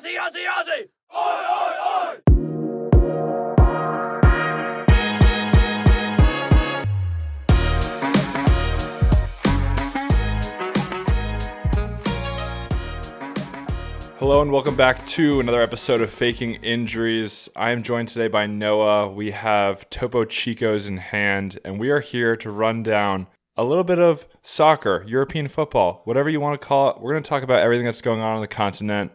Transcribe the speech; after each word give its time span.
Aussie, 0.00 0.16
Aussie, 0.16 0.46
Aussie! 0.48 0.88
Oi, 1.14 1.20
oi, 1.52 1.72
oi! 1.84 2.16
Hello 14.18 14.40
and 14.40 14.50
welcome 14.50 14.74
back 14.74 15.04
to 15.06 15.38
another 15.40 15.60
episode 15.60 16.00
of 16.00 16.10
Faking 16.10 16.54
Injuries. 16.62 17.50
I 17.54 17.72
am 17.72 17.82
joined 17.82 18.08
today 18.08 18.28
by 18.28 18.46
Noah. 18.46 19.10
We 19.10 19.32
have 19.32 19.90
Topo 19.90 20.24
Chicos 20.24 20.88
in 20.88 20.96
hand, 20.96 21.58
and 21.62 21.78
we 21.78 21.90
are 21.90 22.00
here 22.00 22.36
to 22.36 22.50
run 22.50 22.82
down 22.82 23.26
a 23.54 23.64
little 23.64 23.84
bit 23.84 23.98
of 23.98 24.26
soccer, 24.40 25.04
European 25.06 25.48
football, 25.48 26.00
whatever 26.04 26.30
you 26.30 26.40
want 26.40 26.58
to 26.58 26.66
call 26.66 26.88
it. 26.88 27.00
We're 27.00 27.12
going 27.12 27.22
to 27.22 27.28
talk 27.28 27.42
about 27.42 27.60
everything 27.60 27.84
that's 27.84 28.00
going 28.00 28.20
on 28.20 28.36
on 28.36 28.40
the 28.40 28.48
continent, 28.48 29.12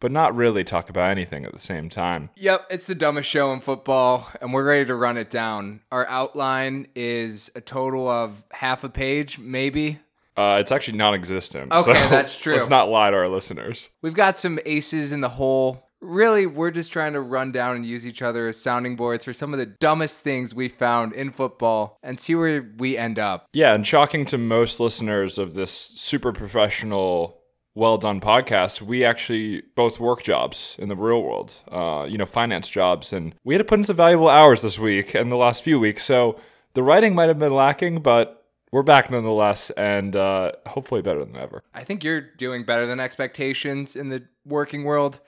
but 0.00 0.12
not 0.12 0.34
really 0.34 0.64
talk 0.64 0.88
about 0.90 1.10
anything 1.10 1.44
at 1.44 1.52
the 1.52 1.60
same 1.60 1.88
time. 1.88 2.30
Yep, 2.36 2.66
it's 2.70 2.86
the 2.86 2.94
dumbest 2.94 3.28
show 3.28 3.52
in 3.52 3.60
football, 3.60 4.28
and 4.40 4.52
we're 4.52 4.66
ready 4.66 4.84
to 4.86 4.94
run 4.94 5.16
it 5.16 5.30
down. 5.30 5.80
Our 5.90 6.06
outline 6.06 6.88
is 6.94 7.50
a 7.54 7.60
total 7.60 8.08
of 8.08 8.44
half 8.52 8.84
a 8.84 8.88
page, 8.88 9.38
maybe. 9.38 9.98
Uh, 10.36 10.58
it's 10.60 10.70
actually 10.70 10.96
non-existent. 10.96 11.72
Okay, 11.72 11.92
so 11.94 12.08
that's 12.08 12.36
true. 12.40 12.54
Let's 12.54 12.68
not 12.68 12.88
lie 12.88 13.10
to 13.10 13.16
our 13.16 13.28
listeners. 13.28 13.88
We've 14.02 14.14
got 14.14 14.38
some 14.38 14.60
aces 14.64 15.10
in 15.10 15.20
the 15.20 15.30
hole. 15.30 15.84
Really, 16.00 16.46
we're 16.46 16.70
just 16.70 16.92
trying 16.92 17.14
to 17.14 17.20
run 17.20 17.50
down 17.50 17.74
and 17.74 17.84
use 17.84 18.06
each 18.06 18.22
other 18.22 18.46
as 18.46 18.56
sounding 18.56 18.94
boards 18.94 19.24
for 19.24 19.32
some 19.32 19.52
of 19.52 19.58
the 19.58 19.66
dumbest 19.66 20.22
things 20.22 20.54
we 20.54 20.68
found 20.68 21.12
in 21.12 21.32
football 21.32 21.98
and 22.04 22.20
see 22.20 22.36
where 22.36 22.72
we 22.78 22.96
end 22.96 23.18
up. 23.18 23.48
Yeah, 23.52 23.74
and 23.74 23.84
shocking 23.84 24.24
to 24.26 24.38
most 24.38 24.78
listeners 24.78 25.38
of 25.38 25.54
this 25.54 25.72
super 25.72 26.32
professional, 26.32 27.37
well 27.78 27.96
done 27.96 28.20
podcast, 28.20 28.82
we 28.82 29.04
actually 29.04 29.62
both 29.76 30.00
work 30.00 30.24
jobs 30.24 30.74
in 30.80 30.88
the 30.88 30.96
real 30.96 31.22
world, 31.22 31.54
uh, 31.70 32.06
you 32.08 32.18
know, 32.18 32.26
finance 32.26 32.68
jobs. 32.68 33.12
And 33.12 33.36
we 33.44 33.54
had 33.54 33.58
to 33.58 33.64
put 33.64 33.78
in 33.78 33.84
some 33.84 33.94
valuable 33.94 34.28
hours 34.28 34.62
this 34.62 34.80
week 34.80 35.14
and 35.14 35.30
the 35.30 35.36
last 35.36 35.62
few 35.62 35.78
weeks. 35.78 36.04
So 36.04 36.40
the 36.74 36.82
writing 36.82 37.14
might 37.14 37.28
have 37.28 37.38
been 37.38 37.54
lacking, 37.54 38.02
but 38.02 38.44
we're 38.72 38.82
back 38.82 39.12
nonetheless 39.12 39.70
and 39.70 40.16
uh, 40.16 40.52
hopefully 40.66 41.02
better 41.02 41.24
than 41.24 41.36
ever. 41.36 41.62
I 41.72 41.84
think 41.84 42.02
you're 42.02 42.20
doing 42.20 42.64
better 42.64 42.84
than 42.84 42.98
expectations 42.98 43.94
in 43.94 44.08
the 44.08 44.24
working 44.44 44.82
world. 44.82 45.20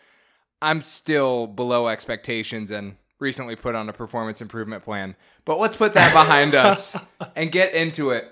I'm 0.60 0.80
still 0.80 1.46
below 1.46 1.86
expectations 1.86 2.72
and 2.72 2.96
recently 3.20 3.54
put 3.54 3.76
on 3.76 3.88
a 3.88 3.92
performance 3.92 4.42
improvement 4.42 4.82
plan. 4.82 5.14
But 5.44 5.60
let's 5.60 5.76
put 5.76 5.94
that 5.94 6.12
behind 6.12 6.56
us 6.56 6.96
and 7.36 7.52
get 7.52 7.74
into 7.74 8.10
it. 8.10 8.24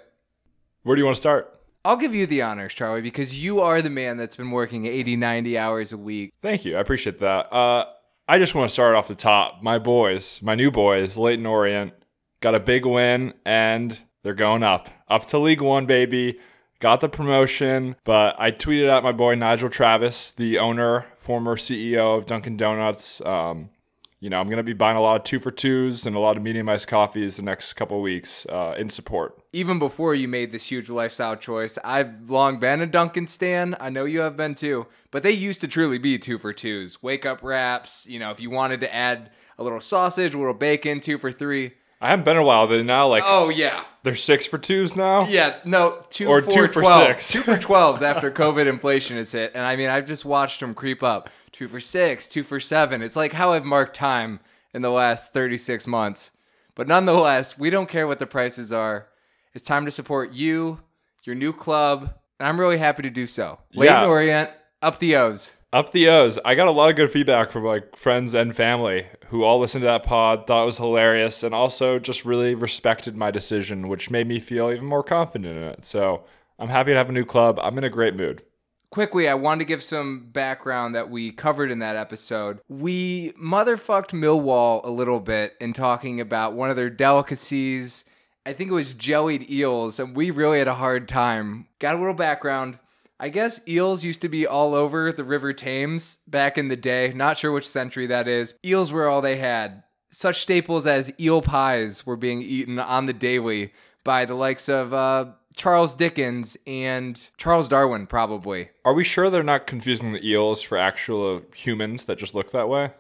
Where 0.82 0.97
do 0.97 1.00
you 1.00 1.06
want 1.06 1.16
to 1.16 1.20
start? 1.20 1.58
I'll 1.84 1.97
give 1.97 2.15
you 2.15 2.27
the 2.27 2.43
honors, 2.43 2.75
Charlie, 2.75 3.03
because 3.03 3.43
you 3.43 3.61
are 3.61 3.81
the 3.81 3.91
man 3.91 4.17
that's 4.17 4.37
been 4.37 4.51
working 4.51 4.87
80, 4.87 5.17
90 5.17 5.59
hours 5.59 5.93
a 5.93 5.97
week. 5.98 6.33
Thank 6.43 6.65
you. 6.65 6.77
I 6.77 6.81
appreciate 6.81 7.19
that. 7.21 7.53
Uh, 7.53 7.87
I 8.29 8.39
just 8.39 8.55
want 8.55 8.69
to 8.69 8.73
start 8.73 8.95
off 8.95 9.09
the 9.09 9.15
top. 9.15 9.62
My 9.62 9.79
boys, 9.79 10.41
my 10.43 10.55
new 10.55 10.71
boys, 10.71 11.17
Leyton 11.17 11.47
Orient, 11.47 11.95
got 12.41 12.55
a 12.55 12.61
big 12.61 12.84
win 12.84 13.33
and 13.47 13.99
they're 14.23 14.34
going 14.34 14.62
up. 14.62 14.91
Up 15.09 15.27
to 15.27 15.39
League 15.39 15.62
One, 15.62 15.87
baby. 15.87 16.39
Got 16.81 17.01
the 17.01 17.09
promotion, 17.09 17.97
but 18.05 18.37
I 18.39 18.53
tweeted 18.53 18.89
out 18.89 19.03
my 19.03 19.11
boy 19.11 19.34
Nigel 19.34 19.69
Travis, 19.69 20.31
the 20.33 20.59
owner, 20.59 21.06
former 21.17 21.56
CEO 21.56 22.17
of 22.17 22.27
Dunkin' 22.27 22.56
Donuts. 22.56 23.21
Um, 23.23 23.71
you 24.20 24.28
know, 24.28 24.41
I'm 24.41 24.47
going 24.47 24.56
to 24.56 24.64
be 24.64 24.72
buying 24.72 24.97
a 24.97 25.00
lot 25.00 25.16
of 25.16 25.24
two 25.24 25.38
for 25.38 25.50
twos 25.50 26.05
and 26.05 26.16
a 26.16 26.19
lot 26.19 26.36
of 26.36 26.42
medium 26.42 26.69
iced 26.69 26.88
coffees 26.88 27.36
the 27.36 27.42
next 27.42 27.74
couple 27.74 28.00
weeks 28.02 28.47
uh, 28.47 28.75
in 28.77 28.91
support. 28.91 29.38
Even 29.52 29.78
before 29.78 30.14
you 30.14 30.27
made 30.27 30.50
this 30.50 30.70
huge 30.70 30.91
lifestyle 30.91 31.36
choice, 31.36 31.78
I've 31.84 32.28
long 32.28 32.58
been 32.58 32.80
a 32.80 32.86
Dunkin' 32.86 33.28
stan. 33.28 33.77
I 33.78 33.91
know 33.91 34.05
you 34.05 34.20
have 34.20 34.36
been 34.36 34.56
too, 34.56 34.86
but 35.12 35.22
they 35.22 35.30
used 35.30 35.60
to 35.60 35.69
truly 35.69 35.98
be 35.98 36.19
two 36.19 36.38
for 36.38 36.52
twos. 36.52 37.02
Wake 37.02 37.25
up 37.25 37.42
wraps, 37.42 38.06
you 38.08 38.19
know, 38.19 38.30
if 38.30 38.41
you 38.41 38.50
wanted 38.50 38.80
to 38.80 38.92
add 38.92 39.30
a 39.56 39.62
little 39.62 39.80
sausage, 39.80 40.34
a 40.34 40.38
little 40.38 40.55
bacon, 40.55 40.98
two 40.98 41.19
for 41.19 41.30
three. 41.30 41.75
I 42.00 42.08
haven't 42.10 42.24
been 42.24 42.36
in 42.36 42.42
a 42.42 42.46
while. 42.46 42.66
They're 42.66 42.84
now 42.84 43.08
like, 43.08 43.24
Oh, 43.27 43.48
yeah. 43.48 43.82
they're 44.04 44.14
six 44.14 44.47
for 44.47 44.56
twos 44.59 44.94
now? 44.94 45.26
Yeah, 45.28 45.56
no, 45.64 46.00
two 46.10 46.28
Or 46.28 46.41
for 46.42 46.50
two 46.50 46.69
for 46.69 46.81
12. 46.82 47.06
six. 47.09 47.28
Two 47.32 47.42
for 47.42 47.56
12s 47.56 48.03
after 48.03 48.31
COVID 48.31 48.66
inflation 48.69 49.16
has 49.16 49.32
hit. 49.32 49.53
And 49.54 49.66
I 49.66 49.75
mean, 49.76 49.88
I've 49.91 50.06
just 50.06 50.25
watched 50.25 50.60
them 50.60 50.75
creep 50.75 51.03
up. 51.03 51.28
Two 51.50 51.66
for 51.66 51.81
six, 51.81 52.28
two 52.28 52.44
for 52.44 52.60
seven. 52.60 53.03
It's 53.03 53.16
like 53.16 53.32
how 53.32 53.53
I've 53.53 53.64
marked 53.64 53.97
time 53.97 54.38
in 54.72 54.82
the 54.82 54.91
last 54.91 55.32
36 55.32 55.87
months. 55.88 56.31
But 56.76 56.87
nonetheless, 56.87 57.58
we 57.58 57.70
don't 57.70 57.88
care 57.88 58.06
what 58.06 58.20
the 58.20 58.26
prices 58.26 58.72
are. 58.72 59.08
It's 59.54 59.66
time 59.66 59.84
to 59.87 59.91
support 59.91 60.32
you, 60.32 60.81
your 61.25 61.34
new 61.34 61.53
club, 61.53 62.14
and 62.38 62.47
I'm 62.48 62.60
really 62.60 62.78
happy 62.78 63.03
to 63.03 63.10
do 63.10 63.26
so. 63.26 63.58
Leyton 63.75 63.97
Yeah. 64.03 64.06
Orient, 64.06 64.50
up 64.82 65.00
the 65.00 65.16
O's. 65.16 65.50
Up 65.71 65.93
the 65.93 66.09
O's. 66.09 66.39
I 66.47 66.55
got 66.55 66.69
a 66.69 66.71
lot 66.73 66.89
of 66.89 66.97
good 66.97 67.12
feedback 67.12 67.51
from 67.51 67.62
like 67.62 67.95
friends 67.95 68.33
and 68.33 68.56
family 68.56 69.06
who 69.27 69.45
all 69.45 69.59
listened 69.59 69.83
to 69.83 69.87
that 69.87 70.03
pod, 70.03 70.47
thought 70.47 70.62
it 70.62 70.67
was 70.67 70.79
hilarious, 70.79 71.43
and 71.43 71.55
also 71.55 71.99
just 71.99 72.25
really 72.25 72.55
respected 72.55 73.15
my 73.15 73.31
decision, 73.31 73.89
which 73.89 74.11
made 74.11 74.27
me 74.27 74.39
feel 74.39 74.71
even 74.71 74.87
more 74.87 75.03
confident 75.03 75.59
in 75.59 75.62
it. 75.65 75.84
So 75.84 76.25
I'm 76.59 76.71
happy 76.71 76.93
to 76.93 76.97
have 76.97 77.11
a 77.11 77.12
new 77.12 77.27
club. 77.27 77.61
I'm 77.62 77.77
in 77.77 77.84
a 77.84 77.91
great 77.91 78.17
mood. 78.17 78.43
Quickly, 78.91 79.29
I 79.29 79.34
wanted 79.34 79.59
to 79.59 79.65
give 79.67 79.83
some 79.83 80.31
background 80.33 80.95
that 80.95 81.11
we 81.11 81.33
covered 81.33 81.71
in 81.71 81.81
that 81.81 81.97
episode. 81.97 82.61
We 82.71 83.33
motherfucked 83.33 84.19
Millwall 84.19 84.81
a 84.85 84.91
little 84.91 85.21
bit 85.21 85.53
in 85.61 85.75
talking 85.75 86.19
about 86.19 86.55
one 86.55 86.71
of 86.71 86.77
their 86.77 86.89
delicacies. 86.89 88.06
I 88.47 88.55
think 88.55 88.71
it 88.71 88.75
was 88.75 88.95
jellied 88.95 89.50
eels, 89.50 90.00
and 90.00 90.17
we 90.17 90.31
really 90.31 90.61
had 90.61 90.69
a 90.69 90.75
hard 90.75 91.06
time. 91.06 91.69
Got 91.79 91.97
a 91.97 91.99
little 91.99 92.15
background. 92.15 92.79
I 93.21 93.31
guess 93.31 93.61
eels 93.67 94.05
used 94.05 94.21
to 94.23 94.29
be 94.29 94.47
all 94.47 94.75
over 94.75 95.12
the 95.12 95.25
River 95.25 95.53
Thames 95.53 96.19
back 96.29 96.56
in 96.56 96.69
the 96.69 96.77
day. 96.77 97.12
Not 97.15 97.37
sure 97.39 97.51
which 97.51 97.69
century 97.69 98.06
that 98.06 98.29
is. 98.29 98.55
Eels 98.65 98.93
were 98.93 99.09
all 99.09 99.21
they 99.21 99.37
had. 99.37 99.83
Such 100.11 100.41
staples 100.41 100.87
as 100.87 101.12
eel 101.21 101.43
pies 101.43 102.06
were 102.06 102.17
being 102.17 102.43
eaten 102.43 102.79
on 102.79 103.06
the 103.06 103.12
daily 103.12 103.73
by 104.05 104.25
the 104.25 104.34
likes 104.34 104.69
of 104.69 104.95
uh, 104.95 105.33
Charles 105.56 105.95
Dickens 105.95 106.56
and 106.67 107.29
Charles 107.37 107.69
Darwin, 107.69 108.06
probably. 108.06 108.71
Are 108.84 108.95
we 108.95 109.05
sure 109.05 109.29
they're 109.29 109.43
not 109.43 109.67
confusing 109.67 110.12
the 110.12 110.27
eels 110.27 110.62
for 110.62 110.79
actual 110.79 111.43
humans 111.55 112.05
that 112.05 112.19
just 112.19 112.35
look 112.35 112.53
that 112.53 112.69
way? 112.69 112.93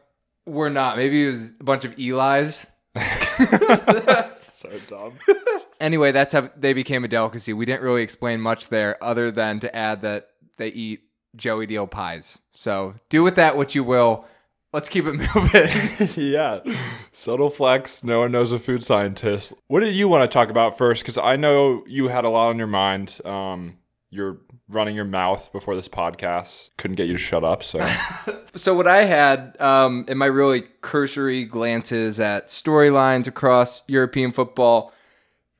We're 0.44 0.68
not. 0.68 0.96
Maybe 0.96 1.26
it 1.26 1.30
was 1.30 1.50
a 1.60 1.64
bunch 1.64 1.84
of 1.84 1.94
Eli's. 1.98 2.66
So 4.58 4.70
dumb. 4.88 5.12
Anyway, 5.80 6.12
that's 6.12 6.32
how 6.32 6.50
they 6.56 6.72
became 6.72 7.04
a 7.04 7.08
delicacy. 7.08 7.52
We 7.52 7.64
didn't 7.64 7.82
really 7.82 8.02
explain 8.02 8.40
much 8.40 8.68
there 8.68 9.02
other 9.02 9.30
than 9.30 9.60
to 9.60 9.74
add 9.74 10.02
that 10.02 10.30
they 10.56 10.68
eat 10.68 11.02
Joey 11.36 11.66
Deal 11.66 11.86
pies. 11.86 12.38
So 12.54 12.94
do 13.08 13.22
with 13.22 13.36
that 13.36 13.56
what 13.56 13.74
you 13.74 13.84
will. 13.84 14.24
Let's 14.72 14.88
keep 14.88 15.06
it 15.06 15.12
moving. 15.34 16.08
yeah. 16.32 16.60
Subtle 17.12 17.50
flex. 17.50 18.04
No 18.04 18.20
one 18.20 18.32
knows 18.32 18.52
a 18.52 18.58
food 18.58 18.82
scientist. 18.82 19.52
What 19.68 19.80
did 19.80 19.96
you 19.96 20.08
want 20.08 20.28
to 20.28 20.32
talk 20.32 20.50
about 20.50 20.76
first? 20.76 21.02
Because 21.02 21.16
I 21.16 21.36
know 21.36 21.84
you 21.86 22.08
had 22.08 22.24
a 22.24 22.28
lot 22.28 22.48
on 22.48 22.58
your 22.58 22.66
mind. 22.66 23.20
Um, 23.24 23.78
you're 24.10 24.38
running 24.68 24.94
your 24.94 25.04
mouth 25.04 25.50
before 25.52 25.74
this 25.74 25.88
podcast. 25.88 26.70
Couldn't 26.76 26.96
get 26.96 27.06
you 27.06 27.14
to 27.14 27.18
shut 27.18 27.44
up. 27.44 27.62
So 27.62 27.78
so 28.54 28.74
what 28.74 28.86
I 28.86 29.04
had 29.04 29.58
um, 29.60 30.04
in 30.08 30.18
my 30.18 30.26
really 30.26 30.62
cursory 30.80 31.44
glances 31.44 32.20
at 32.20 32.48
storylines 32.48 33.26
across 33.26 33.82
European 33.88 34.32
football, 34.32 34.92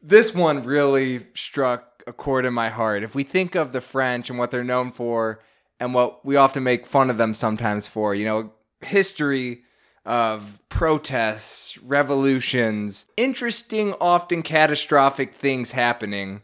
this 0.03 0.35
one 0.35 0.63
really 0.63 1.27
struck 1.35 2.03
a 2.07 2.13
chord 2.13 2.45
in 2.45 2.55
my 2.55 2.69
heart. 2.69 3.03
If 3.03 3.15
we 3.15 3.25
think 3.25 3.55
of 3.55 3.73
the 3.73 3.81
French 3.81 4.31
and 4.31 4.39
what 4.39 4.51
they're 4.51 4.65
known 4.65 4.93
for, 4.93 5.41
and 5.81 5.95
what 5.95 6.25
we 6.25 6.37
often 6.37 6.63
make 6.63 6.87
fun 6.87 7.11
of 7.11 7.19
them 7.19 7.35
sometimes 7.35 7.87
for, 7.87 8.15
you 8.15 8.25
know, 8.25 8.53
history 8.81 9.63
of 10.05 10.61
protests, 10.69 11.79
revolutions, 11.79 13.07
interesting, 13.17 13.95
often 14.01 14.43
catastrophic 14.43 15.35
things 15.35 15.73
happening. 15.73 16.41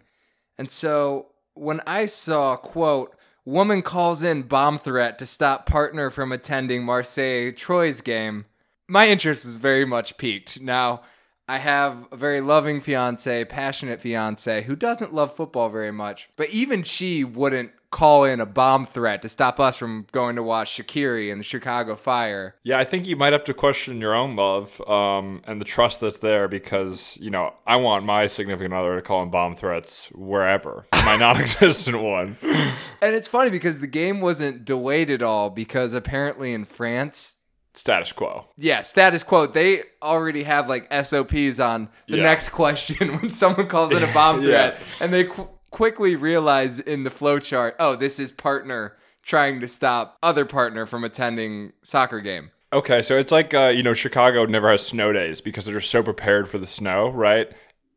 And 0.58 0.70
so 0.70 1.28
when 1.54 1.80
I 1.86 2.06
saw, 2.06 2.56
quote, 2.56 3.16
woman 3.44 3.82
calls 3.82 4.22
in 4.22 4.42
bomb 4.42 4.78
threat 4.78 5.18
to 5.18 5.26
stop 5.26 5.66
partner 5.66 6.10
from 6.10 6.30
attending 6.30 6.84
Marseille 6.84 7.52
Troyes 7.52 8.00
game, 8.00 8.44
my 8.86 9.08
interest 9.08 9.44
was 9.44 9.56
very 9.56 9.84
much 9.84 10.16
piqued. 10.16 10.60
Now, 10.60 11.02
I 11.46 11.58
have 11.58 12.08
a 12.10 12.16
very 12.16 12.40
loving 12.40 12.80
fiance, 12.80 13.44
passionate 13.44 14.00
fiance, 14.00 14.62
who 14.62 14.74
doesn't 14.74 15.12
love 15.12 15.36
football 15.36 15.68
very 15.68 15.92
much, 15.92 16.30
but 16.36 16.48
even 16.50 16.82
she 16.82 17.22
wouldn't 17.22 17.72
call 17.94 18.24
in 18.24 18.40
a 18.40 18.46
bomb 18.46 18.84
threat 18.84 19.22
to 19.22 19.28
stop 19.28 19.60
us 19.60 19.76
from 19.76 20.04
going 20.10 20.34
to 20.34 20.42
watch 20.42 20.76
Shaqiri 20.76 21.30
and 21.30 21.38
the 21.38 21.44
Chicago 21.44 21.94
Fire. 21.94 22.56
yeah, 22.64 22.76
I 22.76 22.82
think 22.82 23.06
you 23.06 23.14
might 23.14 23.32
have 23.32 23.44
to 23.44 23.54
question 23.54 24.00
your 24.00 24.16
own 24.16 24.34
love 24.34 24.80
um, 24.88 25.42
and 25.46 25.60
the 25.60 25.64
trust 25.64 26.00
that's 26.00 26.18
there 26.18 26.48
because 26.48 27.16
you 27.20 27.30
know 27.30 27.54
I 27.68 27.76
want 27.76 28.04
my 28.04 28.26
significant 28.26 28.74
other 28.74 28.96
to 28.96 29.02
call 29.02 29.22
in 29.22 29.30
bomb 29.30 29.54
threats 29.54 30.08
wherever 30.12 30.86
my 30.92 31.16
non-existent 31.20 32.02
one. 32.02 32.36
And 32.42 33.14
it's 33.14 33.28
funny 33.28 33.50
because 33.50 33.78
the 33.78 33.86
game 33.86 34.20
wasn't 34.20 34.64
delayed 34.64 35.10
at 35.10 35.22
all 35.22 35.50
because 35.50 35.94
apparently 35.94 36.52
in 36.52 36.64
France, 36.64 37.33
Status 37.74 38.12
quo. 38.12 38.46
yeah, 38.56 38.82
status 38.82 39.22
quo, 39.24 39.46
they 39.46 39.82
already 40.02 40.44
have 40.44 40.68
like 40.68 40.86
SOPs 40.92 41.58
on 41.58 41.88
the 42.08 42.18
Yeah. 42.18 42.22
next 42.22 42.48
question 42.60 43.16
when 43.18 43.30
someone 43.30 43.66
calls 43.66 43.90
it 43.92 44.02
a 44.02 44.12
bomb 44.12 44.42
Yeah. 44.42 44.70
threat 44.76 44.82
and 45.00 45.12
they 45.12 45.24
qu- 45.24 45.48
quickly 45.70 46.14
realize 46.14 46.78
in 46.78 47.02
the 47.02 47.10
flow 47.10 47.38
chart, 47.40 47.74
oh, 47.80 47.96
this 47.96 48.20
is 48.20 48.30
partner 48.30 48.96
trying 49.24 49.60
to 49.60 49.66
stop 49.66 50.18
other 50.22 50.44
partner 50.44 50.86
from 50.86 51.02
attending 51.02 51.72
soccer 51.82 52.20
game. 52.20 52.50
Okay, 52.72 53.02
so 53.02 53.16
it's 53.18 53.32
like 53.32 53.54
uh, 53.54 53.72
you 53.74 53.82
know 53.82 53.92
Chicago 53.94 54.46
never 54.46 54.70
has 54.70 54.86
snow 54.86 55.12
days 55.12 55.40
because 55.40 55.64
they're 55.64 55.74
just 55.80 55.90
so 55.90 56.02
prepared 56.02 56.48
for 56.48 56.58
the 56.58 56.66
snow, 56.66 57.08
right? 57.08 57.48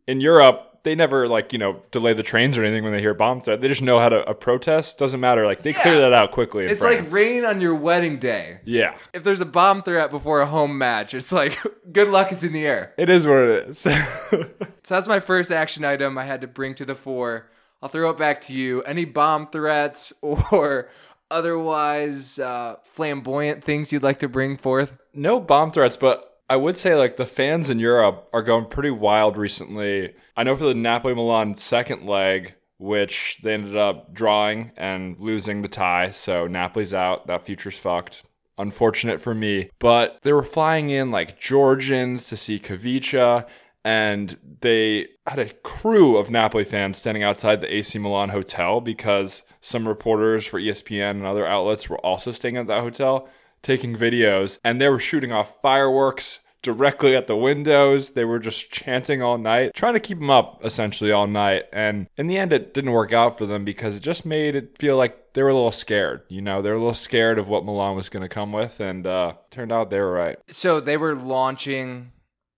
In 0.07 0.21
Europe, 0.21 0.76
they 0.87 0.95
never 0.95 1.27
like 1.27 1.51
you 1.51 1.59
know 1.59 1.81
delay 1.91 2.13
the 2.13 2.23
trains 2.23 2.57
or 2.57 2.63
anything 2.63 2.83
when 2.83 2.93
they 2.93 3.01
hear 3.01 3.13
bomb 3.13 3.41
threat. 3.41 3.59
They 3.61 3.67
just 3.67 3.81
know 3.81 3.99
how 3.99 4.07
to 4.09 4.27
a 4.27 4.33
protest. 4.33 4.97
Doesn't 4.97 5.19
matter. 5.19 5.45
Like 5.45 5.61
they 5.61 5.73
clear 5.73 5.99
that 5.99 6.13
out 6.13 6.31
quickly. 6.31 6.63
It's 6.65 6.81
France. 6.81 7.03
like 7.03 7.11
rain 7.11 7.43
on 7.45 7.59
your 7.61 7.75
wedding 7.75 8.17
day. 8.19 8.59
Yeah, 8.63 8.95
If 9.13 9.23
there's 9.23 9.41
a 9.41 9.45
bomb 9.45 9.83
threat 9.83 10.09
before 10.09 10.39
a 10.41 10.45
home 10.45 10.77
match, 10.77 11.13
it's 11.13 11.31
like 11.31 11.59
good 11.91 12.07
luck 12.07 12.31
it's 12.31 12.43
in 12.43 12.53
the 12.53 12.65
air. 12.65 12.93
it 12.97 13.09
is 13.09 13.27
what 13.27 13.37
it 13.39 13.67
is. 13.69 13.87
So 14.83 14.95
that's 14.95 15.07
my 15.09 15.19
first 15.19 15.51
action 15.51 15.83
item 15.83 16.17
I 16.17 16.23
had 16.23 16.39
to 16.41 16.47
bring 16.47 16.73
to 16.75 16.85
the 16.85 16.95
fore. 16.95 17.49
I'll 17.81 17.89
throw 17.89 18.09
it 18.09 18.17
back 18.17 18.39
to 18.41 18.53
you. 18.53 18.81
Any 18.83 19.03
bomb 19.03 19.47
threats 19.47 20.13
or 20.21 20.87
otherwise 21.29 22.39
uh, 22.39 22.77
flamboyant 22.83 23.63
things 23.63 23.91
you'd 23.91 24.03
like 24.03 24.19
to 24.19 24.29
bring 24.29 24.57
forth? 24.57 24.97
no 25.13 25.39
bomb 25.39 25.71
threats, 25.71 25.97
but 25.97 26.39
I 26.49 26.55
would 26.55 26.77
say 26.77 26.95
like 26.95 27.17
the 27.17 27.25
fans 27.25 27.69
in 27.69 27.79
Europe 27.79 28.29
are 28.31 28.43
going 28.43 28.65
pretty 28.67 28.91
wild 28.91 29.35
recently. 29.35 30.13
I 30.37 30.43
know 30.43 30.55
for 30.55 30.65
the 30.65 30.75
Napoli 30.75 31.15
Milan 31.15 31.55
second 31.55 32.05
leg, 32.05 32.53
which 32.77 33.39
they 33.41 33.55
ended 33.55 33.75
up 33.75 34.13
drawing 34.13 34.71
and 34.77 35.19
losing 35.19 35.63
the 35.63 35.67
tie, 35.67 36.11
so 36.11 36.45
Napoli's 36.45 36.93
out. 36.93 37.25
That 37.25 37.41
future's 37.41 37.75
fucked. 37.75 38.23
Unfortunate 38.59 39.19
for 39.19 39.33
me, 39.33 39.71
but 39.79 40.19
they 40.21 40.33
were 40.33 40.43
flying 40.43 40.89
in 40.91 41.11
like 41.11 41.39
Georgians 41.39 42.27
to 42.27 42.37
see 42.37 42.59
Khvicha, 42.59 43.47
and 43.83 44.37
they 44.61 45.07
had 45.25 45.39
a 45.39 45.53
crew 45.53 46.17
of 46.17 46.29
Napoli 46.29 46.63
fans 46.63 46.97
standing 46.97 47.23
outside 47.23 47.61
the 47.61 47.73
AC 47.73 47.97
Milan 47.97 48.29
hotel 48.29 48.79
because 48.79 49.41
some 49.61 49.87
reporters 49.87 50.45
for 50.45 50.59
ESPN 50.59 51.11
and 51.11 51.25
other 51.25 51.45
outlets 51.45 51.89
were 51.89 51.99
also 51.99 52.31
staying 52.31 52.57
at 52.57 52.67
that 52.67 52.81
hotel 52.81 53.27
taking 53.61 53.95
videos 53.95 54.59
and 54.63 54.79
they 54.79 54.87
were 54.87 54.99
shooting 54.99 55.31
off 55.31 55.61
fireworks 55.61 56.39
directly 56.61 57.15
at 57.15 57.27
the 57.27 57.35
windows. 57.35 58.11
They 58.11 58.25
were 58.25 58.39
just 58.39 58.71
chanting 58.71 59.21
all 59.21 59.37
night, 59.37 59.73
trying 59.73 59.93
to 59.93 59.99
keep 59.99 60.19
them 60.19 60.29
up 60.29 60.63
essentially 60.65 61.11
all 61.11 61.27
night. 61.27 61.65
And 61.71 62.07
in 62.17 62.27
the 62.27 62.37
end, 62.37 62.51
it 62.53 62.73
didn't 62.73 62.91
work 62.91 63.13
out 63.13 63.37
for 63.37 63.45
them 63.45 63.65
because 63.65 63.97
it 63.97 64.03
just 64.03 64.25
made 64.25 64.55
it 64.55 64.77
feel 64.77 64.97
like 64.97 65.33
they 65.33 65.43
were 65.43 65.49
a 65.49 65.53
little 65.53 65.71
scared. 65.71 66.21
You 66.29 66.41
know, 66.41 66.61
they 66.61 66.69
were 66.69 66.75
a 66.75 66.79
little 66.79 66.93
scared 66.93 67.39
of 67.39 67.47
what 67.47 67.65
Milan 67.65 67.95
was 67.95 68.09
going 68.09 68.23
to 68.23 68.29
come 68.29 68.51
with. 68.51 68.79
And 68.79 69.05
uh, 69.05 69.33
turned 69.51 69.71
out 69.71 69.89
they 69.89 69.99
were 69.99 70.11
right. 70.11 70.37
So 70.47 70.79
they 70.79 70.97
were 70.97 71.15
launching 71.15 72.11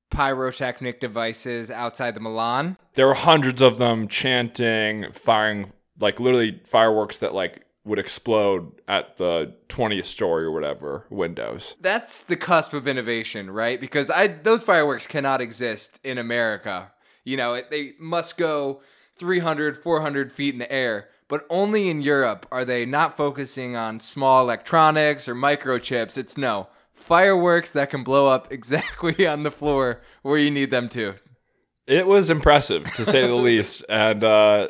pyrotechnic 0.10 1.00
devices 1.00 1.70
outside 1.70 2.16
the 2.16 2.20
Milan. 2.20 2.78
There 2.94 3.08
were 3.08 3.14
hundreds 3.14 3.62
of 3.62 3.78
them 3.78 4.08
chanting, 4.08 5.12
firing, 5.12 5.74
like 6.00 6.20
literally 6.20 6.62
fireworks 6.66 7.20
that 7.20 7.34
like 7.34 7.66
would 7.86 8.00
explode 8.00 8.72
at 8.88 9.18
the 9.18 9.56
20th 9.70 10.06
story 10.06 10.44
or 10.44 10.52
whatever 10.52 11.06
windows. 11.10 11.76
That's 11.80 12.24
the 12.24 12.36
cusp 12.36 12.74
of 12.74 12.88
innovation, 12.88 13.50
right? 13.50 13.80
Because 13.80 14.10
I 14.10 14.28
those 14.28 14.64
fireworks 14.64 15.08
cannot 15.08 15.42
exist 15.42 16.00
in 16.04 16.18
America. 16.18 16.92
You 17.24 17.38
know, 17.38 17.54
it, 17.54 17.70
they 17.70 17.94
must 18.00 18.38
go 18.38 18.82
300, 19.18 19.82
400 19.82 20.32
feet 20.32 20.54
in 20.54 20.60
the 20.60 20.72
air. 20.72 21.10
But 21.28 21.46
only 21.50 21.90
in 21.90 22.02
Europe 22.02 22.48
are 22.52 22.66
they 22.66 22.86
not 22.86 23.16
focusing 23.16 23.76
on 23.76 24.00
small 24.00 24.42
electronics 24.42 25.28
or 25.28 25.36
microchips. 25.36 26.18
It's 26.18 26.38
no 26.38 26.68
fireworks 26.96 27.72
that 27.72 27.90
can 27.90 28.04
blow 28.04 28.28
up 28.28 28.52
exactly 28.52 29.28
on 29.28 29.44
the 29.44 29.52
floor 29.52 30.02
where 30.22 30.38
you 30.38 30.52
need 30.52 30.72
them 30.72 30.90
to. 30.90 31.16
It 31.88 32.06
was 32.06 32.30
impressive 32.30 32.86
to 32.96 33.06
say 33.06 33.26
the 33.26 33.34
least, 33.50 33.84
and 33.90 34.24
uh, 34.24 34.70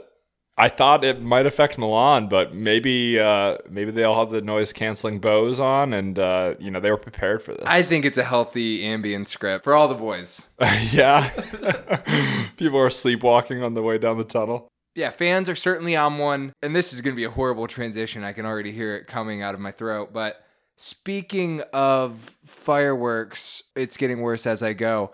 I 0.60 0.68
thought 0.68 1.06
it 1.06 1.22
might 1.22 1.46
affect 1.46 1.78
Milan, 1.78 2.28
but 2.28 2.54
maybe 2.54 3.18
uh, 3.18 3.60
maybe 3.70 3.92
they 3.92 4.04
all 4.04 4.20
have 4.20 4.32
the 4.32 4.42
noise 4.42 4.74
canceling 4.74 5.20
bows 5.20 5.58
on, 5.58 5.94
and 5.94 6.20
uh, 6.20 6.56
you 6.60 6.70
know 6.70 6.82
they 6.82 6.92
were 6.92 6.98
prepared 6.98 7.42
for 7.42 7.54
this. 7.54 7.64
I 7.66 7.82
think 7.82 8.04
it's 8.04 8.18
a 8.18 8.26
healthy 8.26 8.86
ambient 8.86 9.30
script 9.30 9.64
for 9.64 9.74
all 9.74 9.88
the 9.88 9.96
boys. 9.96 10.48
yeah, 10.92 11.30
people 12.58 12.78
are 12.78 12.90
sleepwalking 12.90 13.64
on 13.64 13.74
the 13.74 13.82
way 13.82 13.98
down 13.98 14.18
the 14.18 14.26
tunnel. 14.26 14.68
Yeah, 14.96 15.12
fans 15.12 15.48
are 15.48 15.56
certainly 15.56 15.96
on 15.96 16.18
one, 16.18 16.52
and 16.62 16.76
this 16.76 16.92
is 16.92 17.00
going 17.00 17.14
to 17.14 17.18
be 17.18 17.24
a 17.24 17.32
horrible 17.32 17.68
transition. 17.68 18.26
I 18.26 18.34
can 18.34 18.46
already 18.46 18.74
hear 18.74 18.98
it 18.98 19.08
coming 19.08 19.42
out 19.42 19.56
of 19.56 19.62
my 19.62 19.72
throat. 19.72 20.12
But 20.12 20.44
speaking 20.76 21.62
of 21.72 22.36
fireworks, 22.46 23.64
it's 23.78 23.96
getting 23.96 24.20
worse 24.20 24.46
as 24.46 24.62
I 24.62 24.74
go. 24.74 25.12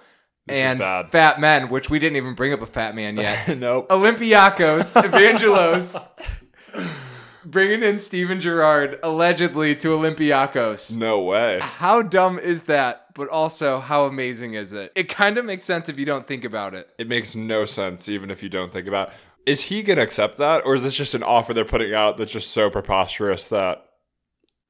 This 0.48 0.58
and 0.58 0.80
fat 1.12 1.40
men, 1.40 1.70
which 1.70 1.90
we 1.90 1.98
didn't 1.98 2.18
even 2.18 2.36
bring 2.36 2.54
up 2.54 2.62
a 2.62 2.68
fat 2.68 2.94
man 2.94 3.18
yet. 3.18 3.58
nope. 3.58 3.90
Olympiacos, 3.90 5.02
Evangelos, 5.02 5.98
bringing 7.44 7.82
in 7.82 8.00
Steven 8.00 8.40
Gerrard 8.40 9.00
allegedly 9.02 9.76
to 9.78 9.88
Olympiacos. 9.90 10.96
No 10.98 11.22
way. 11.22 11.60
How 11.62 12.02
dumb 12.04 12.38
is 12.38 12.64
that? 12.64 13.08
But 13.16 13.30
also, 13.30 13.80
how 13.80 14.06
amazing 14.06 14.54
is 14.54 14.72
it? 14.74 14.92
It 14.96 15.10
kind 15.10 15.38
of 15.38 15.46
makes 15.46 15.66
sense 15.66 15.90
if 15.90 15.98
you 15.98 16.06
don't 16.06 16.28
think 16.28 16.44
about 16.44 16.74
it. 16.76 16.90
It 16.98 17.08
makes 17.08 17.34
no 17.36 17.66
sense, 17.66 18.10
even 18.10 18.30
if 18.30 18.44
you 18.44 18.50
don't 18.50 18.72
think 18.74 18.88
about. 18.88 19.10
It. 19.10 19.14
Is 19.46 19.62
he 19.62 19.84
gonna 19.84 20.02
accept 20.02 20.38
that, 20.38 20.66
or 20.66 20.76
is 20.76 20.84
this 20.84 20.96
just 20.96 21.14
an 21.14 21.24
offer 21.24 21.54
they're 21.54 21.66
putting 21.66 21.94
out 21.94 22.18
that's 22.18 22.32
just 22.32 22.52
so 22.52 22.70
preposterous 22.70 23.46
that? 23.46 23.85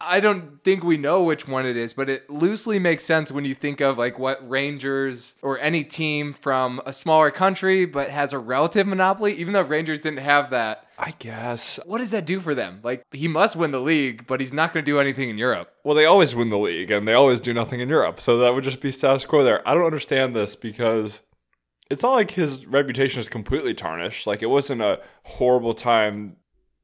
I 0.01 0.19
don't 0.19 0.62
think 0.63 0.83
we 0.83 0.97
know 0.97 1.24
which 1.24 1.47
one 1.47 1.65
it 1.65 1.77
is, 1.77 1.94
but 1.94 2.09
it 2.09 2.30
loosely 2.30 2.80
makes 2.80 3.06
sense 3.06 3.31
when 3.31 3.45
you 3.45 3.53
think 3.53 3.80
of 3.80 3.97
like 3.97 4.19
what 4.19 4.47
Rangers 4.47 5.36
or 5.42 5.57
any 5.59 5.86
team 5.86 6.33
from 6.33 6.81
a 6.86 6.92
smaller 6.92 7.31
country 7.31 7.86
but 7.86 8.09
has 8.09 8.33
a 8.33 8.39
relative 8.39 8.88
monopoly, 8.88 9.33
even 9.36 9.53
though 9.53 9.62
Rangers 9.62 10.00
didn't 10.00 10.19
have 10.19 10.50
that. 10.50 10.86
I 11.00 11.13
guess. 11.19 11.80
What 11.86 12.00
does 12.00 12.12
that 12.12 12.25
do 12.25 12.39
for 12.39 12.53
them? 12.53 12.81
Like 12.83 13.06
he 13.12 13.27
must 13.27 13.56
win 13.56 13.71
the 13.71 13.80
league, 13.80 14.27
but 14.27 14.42
he's 14.42 14.53
not 14.53 14.74
going 14.74 14.83
to 14.83 14.92
do 14.92 15.00
anything 15.00 15.30
in 15.30 15.38
Europe. 15.38 15.71
Well, 15.83 15.95
they 15.95 16.06
always 16.06 16.36
win 16.36 16.50
the 16.50 16.57
league, 16.57 16.91
and 16.91 17.07
they 17.07 17.13
always 17.13 17.39
do 17.39 17.53
nothing 17.53 17.80
in 17.80 17.89
Europe. 17.89 18.19
So 18.19 18.38
that 18.39 18.53
would 18.53 18.63
just 18.63 18.81
be 18.81 18.91
status 18.91 19.25
quo 19.25 19.44
there. 19.44 19.68
I 19.68 19.74
don't 19.74 19.86
understand 19.86 20.36
this 20.36 20.56
because 20.56 21.21
it's 21.89 22.03
not 22.03 22.13
like 22.13 22.31
his 22.31 22.65
reputation 22.65 23.19
is 23.19 23.30
completely 23.30 23.74
tarnished. 23.74 24.27
Like 24.27 24.41
it 24.41 24.48
wasn't 24.48 24.81
a 24.81 25.00
horrible 25.24 25.74
time. 25.74 26.36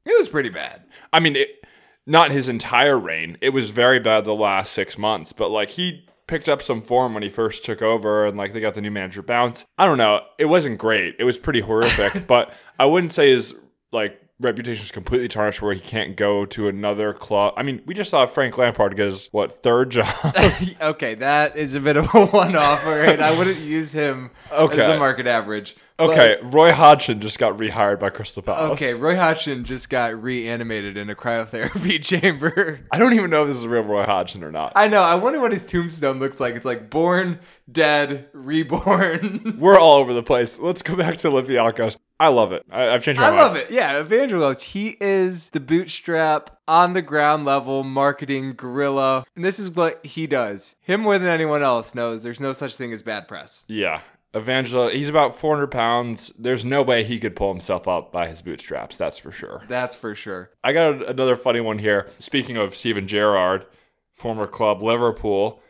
It 0.04 0.18
was 0.18 0.28
pretty 0.28 0.48
bad. 0.48 0.82
I 1.12 1.20
mean, 1.20 1.36
it, 1.36 1.64
not 2.06 2.30
his 2.32 2.48
entire 2.48 2.98
reign. 2.98 3.36
It 3.40 3.50
was 3.50 3.70
very 3.70 3.98
bad 4.00 4.24
the 4.24 4.34
last 4.34 4.72
six 4.72 4.98
months, 4.98 5.32
but 5.32 5.50
like 5.50 5.70
he 5.70 6.06
picked 6.26 6.48
up 6.48 6.62
some 6.62 6.80
form 6.80 7.14
when 7.14 7.22
he 7.22 7.28
first 7.28 7.64
took 7.64 7.82
over, 7.82 8.24
and 8.24 8.36
like 8.36 8.52
they 8.52 8.60
got 8.60 8.74
the 8.74 8.80
new 8.80 8.90
manager 8.90 9.22
bounce. 9.22 9.64
I 9.78 9.86
don't 9.86 9.98
know. 9.98 10.20
It 10.38 10.46
wasn't 10.46 10.78
great. 10.78 11.16
It 11.18 11.24
was 11.24 11.38
pretty 11.38 11.60
horrific, 11.60 12.26
but 12.26 12.52
I 12.78 12.86
wouldn't 12.86 13.12
say 13.12 13.30
his 13.30 13.54
like 13.92 14.18
reputation 14.40 14.82
is 14.84 14.90
completely 14.90 15.28
tarnished 15.28 15.62
where 15.62 15.72
he 15.74 15.78
can't 15.80 16.16
go 16.16 16.44
to 16.46 16.66
another 16.66 17.12
club. 17.12 17.54
I 17.56 17.62
mean, 17.62 17.80
we 17.86 17.94
just 17.94 18.10
saw 18.10 18.26
Frank 18.26 18.58
Lampard 18.58 18.96
get 18.96 19.06
his 19.06 19.28
what 19.30 19.62
third 19.62 19.90
job. 19.90 20.34
okay, 20.80 21.14
that 21.16 21.56
is 21.56 21.74
a 21.74 21.80
bit 21.80 21.96
of 21.96 22.06
a 22.14 22.26
one-off, 22.26 22.84
right? 22.84 23.20
I 23.20 23.36
wouldn't 23.36 23.58
use 23.60 23.92
him 23.92 24.30
Okay. 24.50 24.80
as 24.82 24.92
the 24.92 24.98
market 24.98 25.26
average. 25.28 25.76
But- 25.96 26.10
Okay, 26.10 26.36
Roy 26.42 26.72
Hodgson 26.72 27.20
just 27.20 27.38
got 27.38 27.56
rehired 27.56 28.00
by 28.00 28.10
Crystal 28.10 28.42
Palace. 28.42 28.72
Okay, 28.72 28.94
Roy 28.94 29.14
Hodgson 29.16 29.64
just 29.64 29.88
got 29.90 30.20
reanimated 30.20 30.96
in 30.96 31.08
a 31.10 31.14
cryotherapy 31.14 32.02
chamber. 32.04 32.80
I 32.90 32.98
don't 32.98 33.12
even 33.12 33.30
know 33.30 33.42
if 33.42 33.48
this 33.48 33.58
is 33.58 33.64
a 33.64 33.68
real 33.68 33.82
Roy 33.84 34.04
Hodgson 34.04 34.42
or 34.42 34.50
not. 34.50 34.72
I 34.74 34.88
know. 34.88 35.02
I 35.02 35.14
wonder 35.14 35.38
what 35.40 35.52
his 35.52 35.62
tombstone 35.64 36.18
looks 36.18 36.40
like. 36.40 36.54
It's 36.56 36.64
like 36.64 36.90
born, 36.90 37.38
dead, 37.70 38.28
reborn. 38.32 39.56
We're 39.60 39.78
all 39.78 39.98
over 39.98 40.12
the 40.12 40.22
place. 40.22 40.58
Let's 40.58 40.82
go 40.82 40.96
back 40.96 41.16
to 41.18 41.28
Olympiacos. 41.28 41.96
I 42.18 42.28
love 42.28 42.52
it. 42.52 42.64
I, 42.70 42.88
I've 42.90 43.02
changed 43.02 43.20
my 43.20 43.28
I 43.28 43.30
mind. 43.30 43.42
love 43.42 43.56
it. 43.56 43.70
Yeah, 43.70 44.00
Evangelos. 44.00 44.62
He 44.62 44.96
is 45.00 45.50
the 45.50 45.58
bootstrap 45.60 46.56
on 46.68 46.92
the 46.92 47.02
ground 47.02 47.44
level 47.44 47.82
marketing 47.82 48.54
gorilla. 48.54 49.24
And 49.34 49.44
this 49.44 49.58
is 49.58 49.70
what 49.70 50.04
he 50.06 50.26
does. 50.28 50.76
Him 50.80 51.00
more 51.00 51.18
than 51.18 51.28
anyone 51.28 51.62
else 51.62 51.94
knows 51.94 52.22
there's 52.22 52.40
no 52.40 52.52
such 52.52 52.76
thing 52.76 52.92
as 52.92 53.02
bad 53.02 53.26
press. 53.26 53.62
Yeah. 53.66 54.02
Evangelo, 54.34 54.90
he's 54.90 55.10
about 55.10 55.36
400 55.36 55.66
pounds. 55.66 56.32
There's 56.38 56.64
no 56.64 56.82
way 56.82 57.04
he 57.04 57.18
could 57.18 57.36
pull 57.36 57.52
himself 57.52 57.86
up 57.86 58.10
by 58.10 58.28
his 58.28 58.40
bootstraps. 58.40 58.96
That's 58.96 59.18
for 59.18 59.30
sure. 59.30 59.62
That's 59.68 59.94
for 59.94 60.14
sure. 60.14 60.50
I 60.64 60.72
got 60.72 61.08
another 61.08 61.36
funny 61.36 61.60
one 61.60 61.78
here. 61.78 62.08
Speaking 62.18 62.56
of 62.56 62.74
Steven 62.74 63.06
Gerrard, 63.06 63.66
former 64.14 64.46
club 64.46 64.82
Liverpool, 64.82 65.60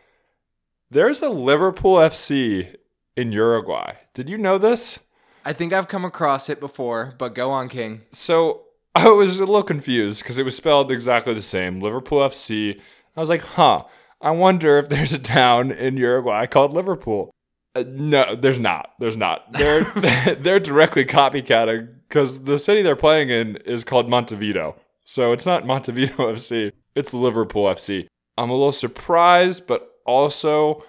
there's 0.91 1.23
a 1.23 1.31
Liverpool 1.31 1.97
FC 1.97 2.77
in 3.17 3.33
Uruguay. 3.33 3.95
Did 4.15 4.29
you 4.29 4.39
know 4.39 4.59
this? 4.59 5.01
I 5.45 5.53
think 5.53 5.73
I've 5.73 5.89
come 5.89 6.05
across 6.05 6.49
it 6.49 6.61
before, 6.61 7.15
but 7.19 7.35
go 7.35 7.51
on, 7.51 7.69
King. 7.69 8.03
So 8.13 8.63
I 8.95 9.09
was 9.09 9.41
a 9.41 9.47
little 9.47 9.63
confused 9.65 10.23
because 10.23 10.39
it 10.39 10.45
was 10.45 10.57
spelled 10.57 10.93
exactly 10.93 11.35
the 11.35 11.43
same 11.43 11.81
Liverpool 11.81 12.21
FC. 12.21 12.81
I 13.17 13.21
was 13.21 13.29
like, 13.29 13.43
huh, 13.43 13.85
I 14.21 14.31
wonder 14.31 14.79
if 14.79 14.89
there's 14.89 15.13
a 15.13 15.19
town 15.19 15.73
in 15.73 15.97
Uruguay 15.97 16.47
called 16.47 16.73
Liverpool. 16.73 17.33
Uh, 17.75 17.85
no, 17.87 18.35
there's 18.35 18.59
not. 18.59 18.93
There's 18.99 19.17
not. 19.17 19.53
They're 19.53 19.85
they're 20.41 20.61
directly 20.61 21.05
copycatting 21.05 21.89
because 22.09 22.45
the 22.45 22.59
city 22.59 22.83
they're 22.83 22.97
playing 22.97 23.31
in 23.31 23.57
is 23.59 23.85
called 23.85 24.09
Montevideo. 24.09 24.77
So 25.05 25.33
it's 25.33 25.47
not 25.47 25.67
Montevideo 25.67 26.17
FC. 26.17 26.73
It's 26.95 27.15
Liverpool 27.15 27.65
FC. 27.65 28.07
I'm 28.37 28.51
a 28.51 28.55
little 28.55 28.73
surprised, 28.73 29.67
but 29.67 29.97
also 30.05 30.85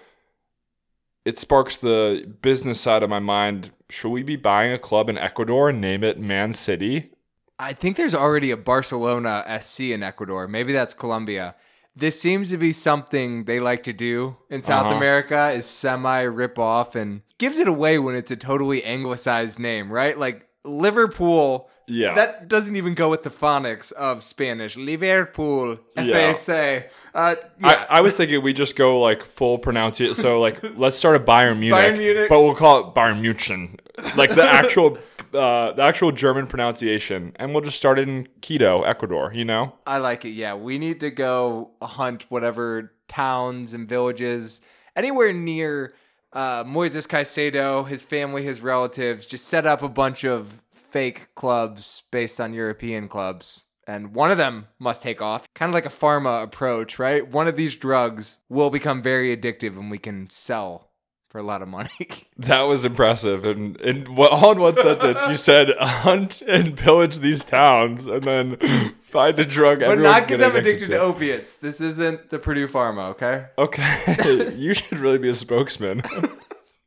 it 1.25 1.39
sparks 1.39 1.77
the 1.77 2.33
business 2.41 2.81
side 2.81 3.03
of 3.03 3.09
my 3.09 3.19
mind. 3.19 3.71
Should 3.89 4.09
we 4.09 4.23
be 4.23 4.35
buying 4.35 4.73
a 4.73 4.79
club 4.79 5.09
in 5.09 5.17
Ecuador 5.17 5.69
and 5.69 5.79
name 5.79 6.03
it 6.03 6.19
Man 6.19 6.53
City? 6.53 7.11
I 7.59 7.73
think 7.73 7.95
there's 7.95 8.15
already 8.15 8.51
a 8.51 8.57
Barcelona 8.57 9.45
SC 9.61 9.81
in 9.81 10.03
Ecuador. 10.03 10.47
Maybe 10.47 10.73
that's 10.73 10.93
Colombia. 10.93 11.55
This 11.95 12.19
seems 12.19 12.49
to 12.49 12.57
be 12.57 12.71
something 12.71 13.45
they 13.45 13.59
like 13.59 13.83
to 13.83 13.93
do 13.93 14.35
in 14.49 14.63
South 14.63 14.87
Uh-huh. 14.87 14.95
America 14.95 15.49
is 15.51 15.65
semi 15.65 16.21
rip 16.21 16.57
off 16.57 16.95
and 16.95 17.21
gives 17.37 17.59
it 17.59 17.67
away 17.67 17.99
when 17.99 18.15
it's 18.15 18.31
a 18.31 18.35
totally 18.35 18.83
anglicized 18.83 19.59
name, 19.59 19.91
right? 19.91 20.17
Like 20.17 20.47
Liverpool. 20.65 21.69
Yeah. 21.85 22.13
That 22.13 22.47
doesn't 22.47 22.77
even 22.77 22.93
go 22.93 23.09
with 23.09 23.23
the 23.23 23.29
phonics 23.29 23.91
of 23.91 24.23
Spanish. 24.23 24.77
Liverpool. 24.77 25.77
FSA. 25.97 26.85
Uh, 27.13 27.35
yeah. 27.59 27.85
I, 27.89 27.97
I 27.97 28.01
was 28.01 28.15
thinking 28.15 28.41
we 28.41 28.53
just 28.53 28.75
go 28.77 28.99
like 29.01 29.23
full 29.23 29.57
pronunciation. 29.59 30.15
So 30.15 30.39
like, 30.39 30.59
let's 30.77 30.95
start 30.97 31.15
a 31.17 31.19
Bayern 31.19 31.59
Munich, 31.59 31.77
Bayern 31.79 31.97
Munich. 31.97 32.29
but 32.29 32.41
we'll 32.41 32.55
call 32.55 32.79
it 32.87 32.95
Bayern 32.95 33.21
München, 33.21 33.77
like 34.15 34.33
the 34.33 34.43
actual, 34.49 34.97
uh, 35.33 35.73
the 35.73 35.81
actual 35.81 36.11
German 36.11 36.47
pronunciation, 36.47 37.33
and 37.37 37.53
we'll 37.53 37.63
just 37.63 37.77
start 37.77 37.99
it 37.99 38.07
in 38.07 38.27
Quito, 38.41 38.83
Ecuador. 38.83 39.31
You 39.33 39.45
know? 39.45 39.75
I 39.85 39.97
like 39.97 40.25
it. 40.25 40.31
Yeah, 40.31 40.55
we 40.55 40.77
need 40.77 40.99
to 41.01 41.11
go 41.11 41.71
hunt 41.81 42.25
whatever 42.29 42.93
towns 43.07 43.73
and 43.73 43.87
villages 43.87 44.61
anywhere 44.95 45.33
near 45.33 45.93
uh, 46.33 46.63
Moises 46.63 47.07
Caicedo, 47.07 47.87
his 47.87 48.03
family, 48.03 48.43
his 48.43 48.61
relatives. 48.61 49.25
Just 49.25 49.47
set 49.47 49.65
up 49.65 49.81
a 49.81 49.89
bunch 49.89 50.23
of 50.23 50.61
fake 50.73 51.33
clubs 51.35 52.03
based 52.11 52.39
on 52.39 52.53
European 52.53 53.07
clubs. 53.07 53.63
And 53.85 54.15
one 54.15 54.31
of 54.31 54.37
them 54.37 54.67
must 54.79 55.03
take 55.03 55.21
off. 55.21 55.45
Kind 55.55 55.69
of 55.69 55.73
like 55.73 55.85
a 55.85 55.89
pharma 55.89 56.41
approach, 56.41 56.99
right? 56.99 57.27
One 57.27 57.47
of 57.47 57.57
these 57.57 57.75
drugs 57.75 58.39
will 58.47 58.69
become 58.69 59.01
very 59.01 59.35
addictive 59.35 59.77
and 59.77 59.91
we 59.91 59.97
can 59.97 60.29
sell 60.29 60.92
for 61.33 61.39
a 61.39 61.43
lot 61.43 61.61
of 61.63 61.67
money. 61.67 61.89
That 62.37 62.61
was 62.61 62.83
impressive. 62.83 63.45
And 63.45 63.79
in 63.81 64.15
what, 64.15 64.31
all 64.31 64.51
in 64.51 64.59
one 64.59 64.75
sentence, 64.75 65.21
you 65.29 65.35
said 65.35 65.69
hunt 65.79 66.41
and 66.41 66.75
pillage 66.77 67.19
these 67.19 67.43
towns, 67.43 68.05
and 68.05 68.23
then 68.23 68.57
find 69.01 69.39
a 69.39 69.45
drug. 69.45 69.79
but 69.79 69.97
not 69.97 70.27
get 70.27 70.39
them 70.39 70.55
addicted 70.55 70.87
to 70.87 70.97
opiates. 70.97 71.55
This 71.55 71.79
isn't 71.79 72.29
the 72.31 72.39
Purdue 72.39 72.67
Pharma, 72.67 73.11
okay? 73.11 73.45
Okay, 73.57 74.53
you 74.57 74.73
should 74.73 74.99
really 74.99 75.19
be 75.19 75.29
a 75.29 75.33
spokesman. 75.33 76.01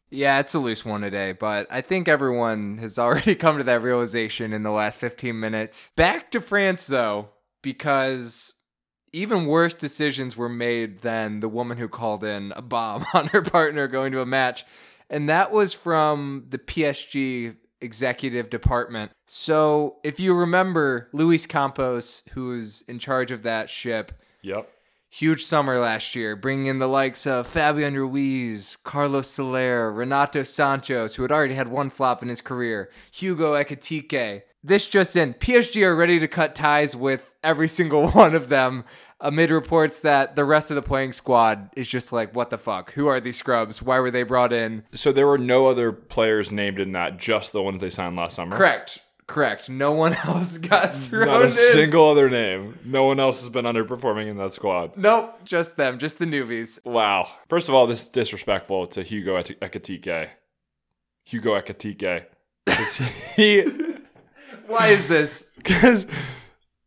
Yeah, 0.09 0.39
it's 0.39 0.55
a 0.55 0.61
loose 0.61 0.85
one 0.85 1.01
today, 1.01 1.33
but 1.33 1.67
I 1.69 1.81
think 1.81 2.07
everyone 2.07 2.79
has 2.79 2.97
already 2.97 3.35
come 3.35 3.59
to 3.59 3.65
that 3.65 3.83
realization 3.83 4.53
in 4.53 4.63
the 4.63 4.71
last 4.71 5.01
15 5.01 5.39
minutes. 5.39 5.91
Back 5.97 6.31
to 6.31 6.41
France, 6.41 6.87
though, 6.87 7.31
because 7.61 8.55
even 9.17 9.47
worse 9.47 9.75
decisions 9.75 10.37
were 10.37 10.49
made 10.49 11.01
than 11.01 11.41
the 11.41 11.49
woman 11.49 11.79
who 11.79 11.89
called 11.89 12.23
in 12.23 12.53
a 12.55 12.61
bomb 12.61 13.05
on 13.15 13.29
her 13.29 13.41
partner 13.41 13.89
going 13.89 14.13
to 14.13 14.21
a 14.21 14.27
match. 14.27 14.65
And 15.09 15.29
that 15.29 15.51
was 15.51 15.73
from 15.73 16.47
the 16.51 16.59
PSG 16.59 17.57
executive 17.81 18.51
department. 18.51 19.13
So 19.27 19.97
if 20.05 20.21
you 20.21 20.35
remember, 20.35 21.09
Luis 21.13 21.47
Campos, 21.47 22.25
who's 22.33 22.83
in 22.83 22.99
charge 22.99 23.31
of 23.31 23.43
that 23.45 23.71
ship, 23.71 24.13
yep. 24.43 24.71
Huge 25.09 25.45
summer 25.45 25.79
last 25.79 26.15
year, 26.15 26.37
bringing 26.37 26.67
in 26.67 26.79
the 26.79 26.89
likes 26.89 27.27
of 27.27 27.47
Fabian 27.47 27.95
Ruiz, 27.95 28.77
Carlos 28.83 29.31
Soler, 29.31 29.91
Renato 29.91 30.41
Sanches, 30.41 31.15
who 31.15 31.23
had 31.23 31.31
already 31.31 31.55
had 31.55 31.69
one 31.69 31.89
flop 31.89 32.23
in 32.23 32.29
his 32.29 32.43
career, 32.43 32.91
Hugo 33.13 33.55
Ekitike. 33.55 34.43
This 34.63 34.87
just 34.89 35.17
in, 35.17 35.33
PSG 35.33 35.83
are 35.85 35.97
ready 35.97 36.19
to 36.19 36.29
cut 36.29 36.55
ties 36.55 36.95
with 36.95 37.25
every 37.43 37.69
single 37.69 38.11
one 38.11 38.35
of 38.35 38.49
them 38.49 38.85
amid 39.21 39.51
reports 39.51 40.01
that 40.01 40.37
the 40.37 40.45
rest 40.45 40.71
of 40.71 40.75
the 40.77 40.83
playing 40.83 41.13
squad 41.13 41.71
is 41.77 41.89
just 41.89 42.13
like, 42.13 42.35
what 42.35 42.51
the 42.51 42.59
fuck? 42.59 42.93
Who 42.93 43.07
are 43.07 43.19
these 43.21 43.37
scrubs? 43.37 43.81
Why 43.83 43.99
were 44.01 44.11
they 44.11 44.23
brought 44.25 44.53
in? 44.53 44.85
So 44.93 45.13
there 45.13 45.27
were 45.27 45.39
no 45.39 45.67
other 45.67 45.91
players 45.93 46.53
named 46.53 46.79
in 46.79 46.93
that, 46.93 47.17
just 47.19 47.53
the 47.53 47.63
ones 47.63 47.81
they 47.81 47.91
signed 47.91 48.17
last 48.17 48.37
summer. 48.37 48.57
Correct. 48.57 48.99
Correct. 49.27 49.69
No 49.69 49.91
one 49.91 50.13
else 50.25 50.59
got 50.59 50.97
thrown 50.97 51.27
Not 51.27 51.43
a 51.43 51.47
in. 51.47 51.51
single 51.51 52.09
other 52.11 52.31
name. 52.31 52.79
No 52.85 53.05
one 53.05 53.19
else 53.19 53.41
has 53.41 53.51
been 53.51 53.65
underperforming 53.65 54.29
in 54.29 54.37
that 54.37 54.55
squad. 54.55 54.97
nope, 54.97 55.35
just 55.45 55.77
them, 55.77 55.99
just 55.99 56.19
the 56.19 56.27
newbies. 56.27 56.79
Wow. 56.85 57.29
First 57.49 57.69
of 57.69 57.75
all, 57.75 57.87
this 57.89 58.03
is 58.03 58.09
disrespectful 58.09 58.87
to 58.89 59.03
Hugo 59.03 59.37
Ek- 59.37 59.59
Ekitike. 59.61 60.29
Hugo 61.25 61.59
Ekitike. 61.61 62.27
'Cause 62.69 62.97
he, 63.35 63.63
Why 64.69 64.89
is 64.89 65.07
this? 65.09 65.45
because 65.57 66.07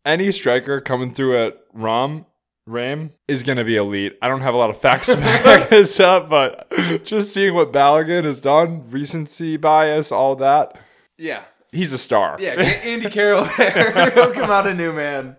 any 0.06 0.32
striker 0.32 0.82
coming 0.82 1.14
through 1.14 1.38
at 1.38 1.58
Rom, 1.74 2.26
Ram 2.66 3.12
is 3.28 3.44
going 3.44 3.58
to 3.58 3.64
be 3.64 3.76
elite. 3.76 4.18
I 4.22 4.28
don't 4.28 4.42
have 4.42 4.54
a 4.54 4.58
lot 4.58 4.70
of 4.70 4.80
facts 4.80 5.08
to 5.08 5.16
back 5.18 5.70
this 5.70 6.00
up, 6.00 6.30
but 6.30 6.72
just 7.04 7.34
seeing 7.34 7.54
what 7.54 7.72
Balogun 7.74 8.24
has 8.26 8.40
done, 8.40 8.90
recency 8.90 9.58
bias, 9.58 10.12
all 10.12 10.36
that, 10.38 10.78
Yeah. 11.18 11.44
he's 11.72 11.94
a 11.94 11.98
star. 11.98 12.38
Yeah, 12.40 12.52
Andy 12.84 13.10
Carroll 13.10 13.48
there. 13.58 14.12
He'll 14.16 14.32
come 14.34 14.52
out 14.52 14.68
a 14.68 14.74
new 14.74 14.94
man. 14.94 15.36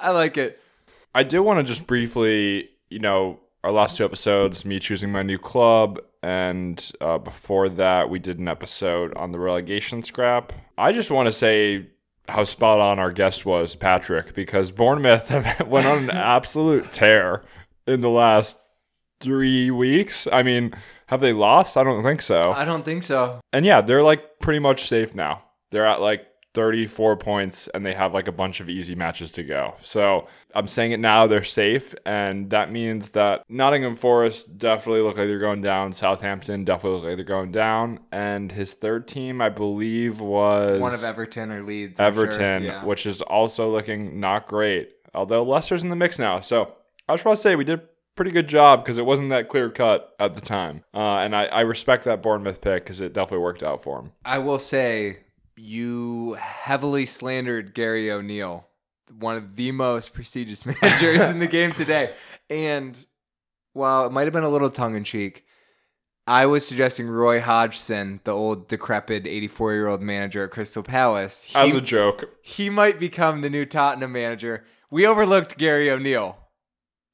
I 0.00 0.10
like 0.10 0.36
it. 0.36 0.60
I 1.14 1.22
did 1.22 1.40
want 1.40 1.58
to 1.58 1.64
just 1.64 1.86
briefly, 1.86 2.70
you 2.90 2.98
know, 2.98 3.40
our 3.64 3.72
last 3.72 3.96
two 3.96 4.04
episodes, 4.04 4.64
me 4.64 4.78
choosing 4.78 5.10
my 5.10 5.22
new 5.22 5.38
club, 5.38 5.98
and 6.22 6.90
uh, 7.00 7.18
before 7.18 7.68
that, 7.68 8.10
we 8.10 8.18
did 8.18 8.38
an 8.38 8.48
episode 8.48 9.16
on 9.16 9.32
the 9.32 9.38
relegation 9.38 10.02
scrap. 10.02 10.52
I 10.78 10.92
just 10.92 11.10
want 11.10 11.26
to 11.26 11.32
say 11.32 11.88
how 12.28 12.44
spot 12.44 12.80
on 12.80 12.98
our 12.98 13.12
guest 13.12 13.46
was, 13.46 13.76
Patrick, 13.76 14.34
because 14.34 14.70
Bournemouth 14.70 15.28
have 15.28 15.66
went 15.68 15.86
on 15.86 15.98
an 16.04 16.10
absolute 16.10 16.92
tear 16.92 17.42
in 17.86 18.00
the 18.00 18.10
last 18.10 18.56
three 19.20 19.70
weeks. 19.70 20.26
I 20.32 20.42
mean, 20.42 20.74
have 21.06 21.20
they 21.20 21.32
lost? 21.32 21.76
I 21.76 21.84
don't 21.84 22.02
think 22.02 22.22
so. 22.22 22.52
I 22.52 22.64
don't 22.64 22.84
think 22.84 23.02
so. 23.02 23.40
And 23.52 23.64
yeah, 23.64 23.80
they're 23.80 24.02
like 24.02 24.38
pretty 24.40 24.58
much 24.58 24.88
safe 24.88 25.14
now. 25.14 25.42
They're 25.70 25.86
at 25.86 26.00
like 26.00 26.26
34 26.56 27.18
points 27.18 27.68
and 27.74 27.84
they 27.84 27.92
have 27.92 28.14
like 28.14 28.28
a 28.28 28.32
bunch 28.32 28.60
of 28.60 28.70
easy 28.70 28.94
matches 28.94 29.30
to 29.32 29.44
go. 29.44 29.74
So 29.82 30.26
I'm 30.54 30.66
saying 30.66 30.92
it 30.92 31.00
now, 31.00 31.26
they're 31.26 31.44
safe. 31.44 31.94
And 32.06 32.48
that 32.48 32.72
means 32.72 33.10
that 33.10 33.44
Nottingham 33.48 33.94
Forest 33.94 34.56
definitely 34.56 35.02
look 35.02 35.18
like 35.18 35.26
they're 35.26 35.38
going 35.38 35.60
down. 35.60 35.92
Southampton 35.92 36.64
definitely 36.64 36.98
look 37.00 37.08
like 37.08 37.16
they're 37.16 37.24
going 37.26 37.52
down. 37.52 38.00
And 38.10 38.50
his 38.50 38.72
third 38.72 39.06
team, 39.06 39.42
I 39.42 39.50
believe, 39.50 40.18
was 40.18 40.80
One 40.80 40.94
of 40.94 41.04
Everton 41.04 41.52
or 41.52 41.62
Leeds. 41.62 42.00
I'm 42.00 42.14
sure. 42.14 42.24
Everton, 42.24 42.62
Yeah. 42.64 42.84
which 42.86 43.04
is 43.04 43.20
also 43.20 43.70
looking 43.70 44.18
not 44.18 44.46
great. 44.48 44.92
Although 45.14 45.42
Leicester's 45.44 45.82
in 45.82 45.90
the 45.90 45.96
mix 45.96 46.18
now. 46.18 46.40
So 46.40 46.74
I 47.06 47.12
just 47.12 47.26
want 47.26 47.36
to 47.36 47.42
say 47.42 47.54
we 47.54 47.64
did 47.64 47.80
a 47.80 47.82
pretty 48.16 48.30
good 48.30 48.48
job 48.48 48.82
because 48.82 48.96
it 48.96 49.04
wasn't 49.04 49.28
that 49.28 49.48
clear 49.48 49.68
cut 49.68 50.14
at 50.18 50.34
the 50.34 50.40
time. 50.40 50.84
Uh, 50.94 51.18
and 51.18 51.36
I, 51.36 51.44
I 51.44 51.60
respect 51.60 52.04
that 52.04 52.22
Bournemouth 52.22 52.62
pick 52.62 52.84
because 52.84 53.02
it 53.02 53.12
definitely 53.12 53.44
worked 53.44 53.62
out 53.62 53.82
for 53.82 53.98
him. 54.00 54.12
I 54.24 54.38
will 54.38 54.58
say 54.58 55.18
you 55.56 56.34
heavily 56.34 57.06
slandered 57.06 57.74
Gary 57.74 58.10
O'Neill, 58.10 58.66
one 59.18 59.36
of 59.36 59.56
the 59.56 59.72
most 59.72 60.12
prestigious 60.12 60.66
managers 60.82 61.28
in 61.30 61.38
the 61.38 61.46
game 61.46 61.72
today. 61.72 62.14
And 62.50 63.04
while 63.72 64.06
it 64.06 64.12
might 64.12 64.24
have 64.24 64.32
been 64.32 64.44
a 64.44 64.48
little 64.50 64.70
tongue 64.70 64.96
in 64.96 65.04
cheek, 65.04 65.44
I 66.26 66.46
was 66.46 66.66
suggesting 66.66 67.06
Roy 67.08 67.40
Hodgson, 67.40 68.20
the 68.24 68.32
old 68.32 68.66
decrepit 68.68 69.26
84 69.26 69.72
year 69.74 69.86
old 69.86 70.02
manager 70.02 70.44
at 70.44 70.50
Crystal 70.50 70.82
Palace. 70.82 71.44
He, 71.44 71.54
As 71.54 71.74
a 71.74 71.80
joke. 71.80 72.28
he 72.42 72.68
might 72.68 72.98
become 72.98 73.40
the 73.42 73.50
new 73.50 73.64
Tottenham 73.64 74.12
manager. 74.12 74.64
We 74.90 75.06
overlooked 75.06 75.56
Gary 75.56 75.88
O'Neill, 75.90 76.36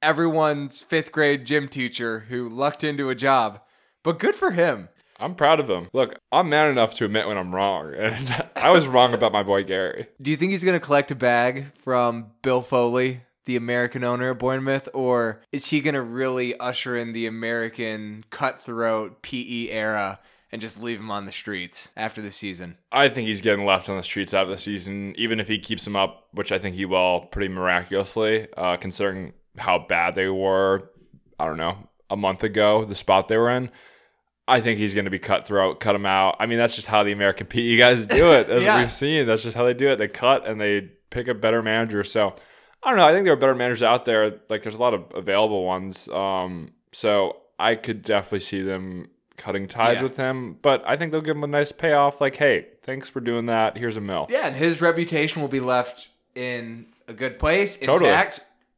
everyone's 0.00 0.80
fifth 0.80 1.12
grade 1.12 1.44
gym 1.44 1.68
teacher 1.68 2.20
who 2.28 2.48
lucked 2.48 2.82
into 2.84 3.10
a 3.10 3.14
job. 3.14 3.60
But 4.02 4.18
good 4.18 4.34
for 4.34 4.50
him. 4.52 4.88
I'm 5.22 5.36
proud 5.36 5.60
of 5.60 5.70
him. 5.70 5.88
Look, 5.92 6.18
I'm 6.32 6.48
man 6.48 6.68
enough 6.70 6.94
to 6.94 7.04
admit 7.04 7.28
when 7.28 7.38
I'm 7.38 7.54
wrong. 7.54 7.94
And 8.02 8.44
I 8.56 8.70
was 8.70 8.86
wrong 8.86 9.14
about 9.14 9.32
my 9.32 9.42
boy 9.42 9.62
Gary. 9.64 10.06
Do 10.20 10.30
you 10.30 10.36
think 10.36 10.50
he's 10.52 10.64
going 10.64 10.78
to 10.78 10.84
collect 10.84 11.10
a 11.10 11.14
bag 11.14 11.66
from 11.78 12.32
Bill 12.42 12.60
Foley, 12.62 13.20
the 13.44 13.56
American 13.56 14.02
owner 14.02 14.30
of 14.30 14.38
Bournemouth, 14.38 14.88
or 14.92 15.40
is 15.52 15.66
he 15.66 15.80
going 15.80 15.94
to 15.94 16.02
really 16.02 16.58
usher 16.58 16.96
in 16.96 17.12
the 17.12 17.26
American 17.26 18.24
cutthroat 18.30 19.22
PE 19.22 19.68
era 19.68 20.18
and 20.50 20.60
just 20.60 20.82
leave 20.82 20.98
him 20.98 21.10
on 21.10 21.24
the 21.24 21.32
streets 21.32 21.90
after 21.96 22.20
the 22.20 22.32
season? 22.32 22.76
I 22.90 23.08
think 23.08 23.28
he's 23.28 23.40
getting 23.40 23.64
left 23.64 23.88
on 23.88 23.96
the 23.96 24.02
streets 24.02 24.34
after 24.34 24.50
the 24.50 24.60
season, 24.60 25.14
even 25.16 25.38
if 25.38 25.48
he 25.48 25.58
keeps 25.58 25.86
him 25.86 25.96
up, 25.96 26.26
which 26.32 26.52
I 26.52 26.58
think 26.58 26.74
he 26.76 26.84
will 26.84 27.20
pretty 27.30 27.52
miraculously, 27.52 28.48
uh, 28.56 28.76
considering 28.76 29.32
how 29.58 29.78
bad 29.78 30.14
they 30.14 30.28
were, 30.28 30.90
I 31.38 31.46
don't 31.46 31.56
know, 31.56 31.88
a 32.10 32.16
month 32.16 32.42
ago, 32.42 32.84
the 32.84 32.94
spot 32.94 33.28
they 33.28 33.38
were 33.38 33.50
in. 33.50 33.70
I 34.48 34.60
think 34.60 34.78
he's 34.78 34.92
going 34.94 35.04
to 35.04 35.10
be 35.10 35.18
cutthroat, 35.20 35.78
cut 35.80 35.94
him 35.94 36.04
out. 36.06 36.36
I 36.40 36.46
mean, 36.46 36.58
that's 36.58 36.74
just 36.74 36.88
how 36.88 37.02
the 37.04 37.12
American 37.12 37.46
PE 37.46 37.76
guys 37.76 38.06
do 38.06 38.32
it, 38.32 38.48
as 38.48 38.62
Yeah. 38.64 38.80
we've 38.80 38.90
seen. 38.92 39.26
That's 39.26 39.42
just 39.42 39.56
how 39.56 39.64
they 39.64 39.74
do 39.74 39.90
it. 39.90 39.96
They 39.96 40.08
cut 40.08 40.46
and 40.46 40.60
they 40.60 40.90
pick 41.10 41.28
a 41.28 41.34
better 41.34 41.62
manager. 41.62 42.02
So 42.04 42.34
I 42.82 42.90
don't 42.90 42.98
know. 42.98 43.06
I 43.06 43.12
think 43.12 43.24
there 43.24 43.32
are 43.34 43.36
better 43.36 43.54
managers 43.54 43.82
out 43.84 44.04
there. 44.04 44.40
Like 44.48 44.62
there's 44.62 44.74
a 44.74 44.80
lot 44.80 44.94
of 44.94 45.04
available 45.14 45.64
ones. 45.64 46.08
Um, 46.08 46.72
so 46.90 47.36
I 47.58 47.76
could 47.76 48.02
definitely 48.02 48.40
see 48.40 48.62
them 48.62 49.08
cutting 49.36 49.68
ties 49.68 49.98
Yeah. 49.98 50.02
with 50.02 50.16
him. 50.16 50.58
But 50.60 50.82
I 50.86 50.96
think 50.96 51.12
they'll 51.12 51.20
give 51.20 51.36
him 51.36 51.44
a 51.44 51.48
nice 51.48 51.70
payoff. 51.70 52.20
Like, 52.20 52.36
hey, 52.36 52.66
thanks 52.82 53.08
for 53.08 53.20
doing 53.20 53.46
that. 53.46 53.78
Here's 53.78 53.96
a 53.96 54.00
mill. 54.00 54.26
Yeah, 54.28 54.46
and 54.48 54.56
his 54.56 54.80
reputation 54.80 55.40
will 55.40 55.48
be 55.48 55.60
left 55.60 56.08
in 56.34 56.86
a 57.06 57.12
good 57.12 57.38
place, 57.38 57.76
Totally. 57.76 58.10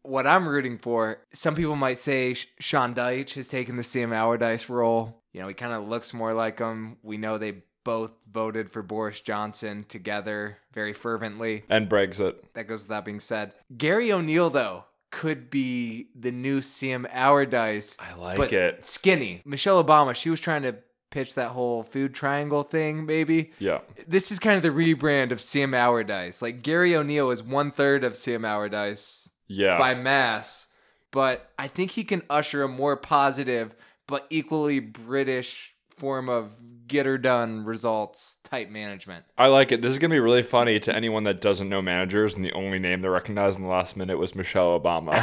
What 0.04 0.26
I'm 0.26 0.46
rooting 0.46 0.78
for, 0.78 1.18
some 1.32 1.54
people 1.54 1.76
might 1.76 1.98
say 1.98 2.34
Sh- 2.34 2.46
Sean 2.60 2.94
Dyche 2.94 3.34
has 3.34 3.48
taken 3.48 3.76
the 3.76 3.82
Sam 3.82 4.12
Allardyce 4.12 4.68
role. 4.68 5.22
You 5.32 5.40
know, 5.40 5.48
he 5.48 5.54
kind 5.54 5.72
of 5.72 5.88
looks 5.88 6.14
more 6.14 6.32
like 6.34 6.60
him. 6.60 6.98
We 7.02 7.16
know 7.16 7.38
they 7.38 7.64
both 7.84 8.12
voted 8.30 8.70
for 8.70 8.82
Boris 8.82 9.20
Johnson 9.20 9.84
together 9.88 10.58
very 10.72 10.92
fervently. 10.92 11.64
And 11.68 11.88
Brexit. 11.88 12.36
That 12.54 12.68
goes 12.68 12.82
without 12.82 13.04
being 13.04 13.20
said. 13.20 13.52
Gary 13.76 14.12
O'Neill, 14.12 14.50
though, 14.50 14.84
could 15.10 15.50
be 15.50 16.08
the 16.14 16.32
new 16.32 16.60
Sam 16.60 17.06
Allardyce. 17.10 17.96
I 18.00 18.14
like 18.14 18.52
it. 18.52 18.84
Skinny. 18.84 19.42
Michelle 19.44 19.82
Obama, 19.82 20.14
she 20.14 20.30
was 20.30 20.40
trying 20.40 20.62
to 20.62 20.76
pitch 21.10 21.34
that 21.34 21.50
whole 21.50 21.84
food 21.84 22.12
triangle 22.12 22.64
thing, 22.64 23.06
maybe. 23.06 23.52
Yeah. 23.60 23.80
This 24.08 24.32
is 24.32 24.40
kind 24.40 24.56
of 24.56 24.64
the 24.64 24.70
rebrand 24.70 25.30
of 25.30 25.40
Sam 25.40 25.72
Allardyce. 25.72 26.42
Like 26.42 26.62
Gary 26.62 26.96
O'Neill 26.96 27.30
is 27.30 27.42
one 27.42 27.70
third 27.70 28.02
of 28.02 28.16
Sam 28.16 28.44
Allardyce 28.44 29.23
Yeah. 29.46 29.78
by 29.78 29.94
mass, 29.94 30.66
but 31.10 31.50
I 31.58 31.68
think 31.68 31.92
he 31.92 32.04
can 32.04 32.22
usher 32.30 32.62
a 32.62 32.68
more 32.68 32.96
positive 32.96 33.74
but 34.06 34.26
equally 34.30 34.80
British 34.80 35.74
form 35.96 36.28
of 36.28 36.50
get 36.86 37.06
her 37.06 37.16
done 37.18 37.64
results 37.64 38.38
type 38.44 38.68
management. 38.68 39.24
I 39.38 39.46
like 39.46 39.72
it. 39.72 39.80
This 39.80 39.92
is 39.92 39.98
going 39.98 40.10
to 40.10 40.14
be 40.14 40.20
really 40.20 40.42
funny 40.42 40.78
to 40.80 40.94
anyone 40.94 41.24
that 41.24 41.40
doesn't 41.40 41.68
know 41.68 41.80
managers, 41.80 42.34
and 42.34 42.44
the 42.44 42.52
only 42.52 42.78
name 42.78 43.00
they 43.00 43.08
recognized 43.08 43.56
in 43.56 43.62
the 43.62 43.68
last 43.68 43.96
minute 43.96 44.18
was 44.18 44.34
Michelle 44.34 44.78
Obama. 44.78 45.14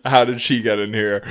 How 0.04 0.24
did 0.24 0.40
she 0.40 0.60
get 0.60 0.78
in 0.78 0.92
here? 0.92 1.26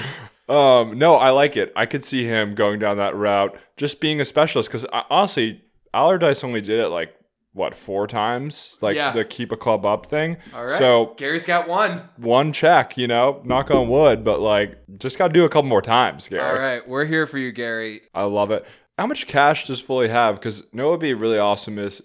Um, 0.50 0.98
no, 0.98 1.16
I 1.16 1.32
like 1.32 1.58
it. 1.58 1.74
I 1.76 1.86
could 1.86 2.04
see 2.04 2.26
him 2.26 2.56
going 2.56 2.80
down 2.80 2.98
that 2.98 3.16
route, 3.16 3.58
just 3.76 4.00
being 4.00 4.22
a 4.22 4.26
specialist. 4.26 4.70
Because 4.70 4.86
honestly, 5.10 5.62
Allardyce 5.94 6.44
only 6.44 6.62
did 6.62 6.80
it 6.80 6.90
like 6.90 7.14
what 7.58 7.76
four 7.76 8.08
times, 8.08 8.78
like 8.82 8.96
Yeah. 8.96 9.12
the 9.12 9.26
keep 9.26 9.52
a 9.52 9.58
club 9.58 9.86
up 9.86 10.06
thing. 10.06 10.38
All 10.56 10.66
right. 10.66 10.78
So 10.78 11.14
Gary's 11.18 11.46
got 11.46 11.68
one. 11.68 12.04
one 12.16 12.54
check, 12.54 12.98
you 12.98 13.08
know, 13.08 13.42
knock 13.44 13.70
on 13.72 13.90
wood, 13.90 14.24
but 14.24 14.40
like 14.40 14.78
just 14.98 15.18
got 15.18 15.28
to 15.28 15.34
do 15.34 15.44
a 15.44 15.50
couple 15.50 15.68
more 15.68 15.82
times, 15.82 16.30
Gary. 16.30 16.42
All 16.44 16.58
right, 16.58 16.88
we're 16.88 17.06
here 17.06 17.28
for 17.28 17.38
you, 17.38 17.52
Gary. 17.52 18.02
I 18.16 18.24
love 18.24 18.52
it. 18.52 18.66
How 18.98 19.06
much 19.08 19.28
cash 19.28 19.68
does 19.68 19.82
Foley 19.82 20.08
have? 20.08 20.36
Because 20.36 20.60
you 20.60 20.66
know 20.74 20.92
would 20.92 21.00
be 21.00 21.14
really 21.14 21.38
awesome 21.38 21.78
is 21.78 22.02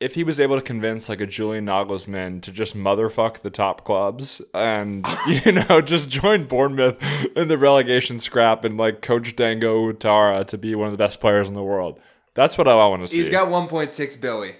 if 0.00 0.14
he 0.16 0.24
was 0.24 0.40
able 0.40 0.56
to 0.56 0.62
convince 0.62 1.08
like 1.08 1.20
a 1.20 1.26
Julian 1.26 1.66
Nagelsmann 1.66 2.42
to 2.42 2.50
just 2.50 2.76
motherfuck 2.76 3.38
the 3.42 3.50
top 3.50 3.84
clubs 3.84 4.42
and 4.52 5.06
you 5.28 5.52
know 5.52 5.80
just 5.80 6.08
join 6.10 6.44
Bournemouth 6.44 7.00
in 7.36 7.46
the 7.46 7.56
relegation 7.58 8.18
scrap 8.18 8.64
and 8.64 8.76
like 8.76 9.00
coach 9.02 9.36
Dango 9.36 9.92
Ouattara 9.92 10.44
to 10.48 10.58
be 10.58 10.74
one 10.74 10.86
of 10.86 10.92
the 10.92 10.98
best 10.98 11.20
players 11.20 11.48
in 11.48 11.54
the 11.54 11.62
world. 11.62 12.00
That's 12.34 12.58
what 12.58 12.66
I 12.66 12.74
want 12.74 13.02
to 13.02 13.08
see. 13.08 13.18
He's 13.18 13.28
got 13.28 13.48
1.6 13.48 14.20
Billy. 14.20 14.56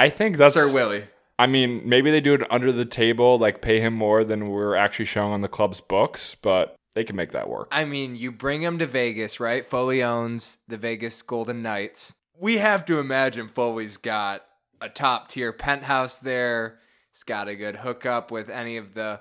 I 0.00 0.08
think 0.08 0.38
that's 0.38 0.54
Sir 0.54 0.72
Willie. 0.72 1.04
I 1.38 1.46
mean, 1.46 1.82
maybe 1.84 2.10
they 2.10 2.22
do 2.22 2.32
it 2.32 2.50
under 2.50 2.72
the 2.72 2.86
table, 2.86 3.38
like 3.38 3.60
pay 3.60 3.80
him 3.80 3.92
more 3.92 4.24
than 4.24 4.48
we're 4.48 4.74
actually 4.74 5.04
showing 5.04 5.32
on 5.32 5.42
the 5.42 5.48
club's 5.48 5.82
books, 5.82 6.34
but 6.34 6.74
they 6.94 7.04
can 7.04 7.16
make 7.16 7.32
that 7.32 7.50
work. 7.50 7.68
I 7.70 7.84
mean, 7.84 8.16
you 8.16 8.32
bring 8.32 8.62
him 8.62 8.78
to 8.78 8.86
Vegas, 8.86 9.40
right? 9.40 9.62
Foley 9.62 10.02
owns 10.02 10.56
the 10.66 10.78
Vegas 10.78 11.20
Golden 11.20 11.60
Knights. 11.60 12.14
We 12.38 12.56
have 12.56 12.86
to 12.86 12.98
imagine 12.98 13.48
Foley's 13.48 13.98
got 13.98 14.42
a 14.80 14.88
top 14.88 15.28
tier 15.28 15.52
penthouse 15.52 16.18
there. 16.18 16.78
He's 17.12 17.22
got 17.22 17.48
a 17.48 17.54
good 17.54 17.76
hookup 17.76 18.30
with 18.30 18.48
any 18.48 18.78
of 18.78 18.94
the 18.94 19.20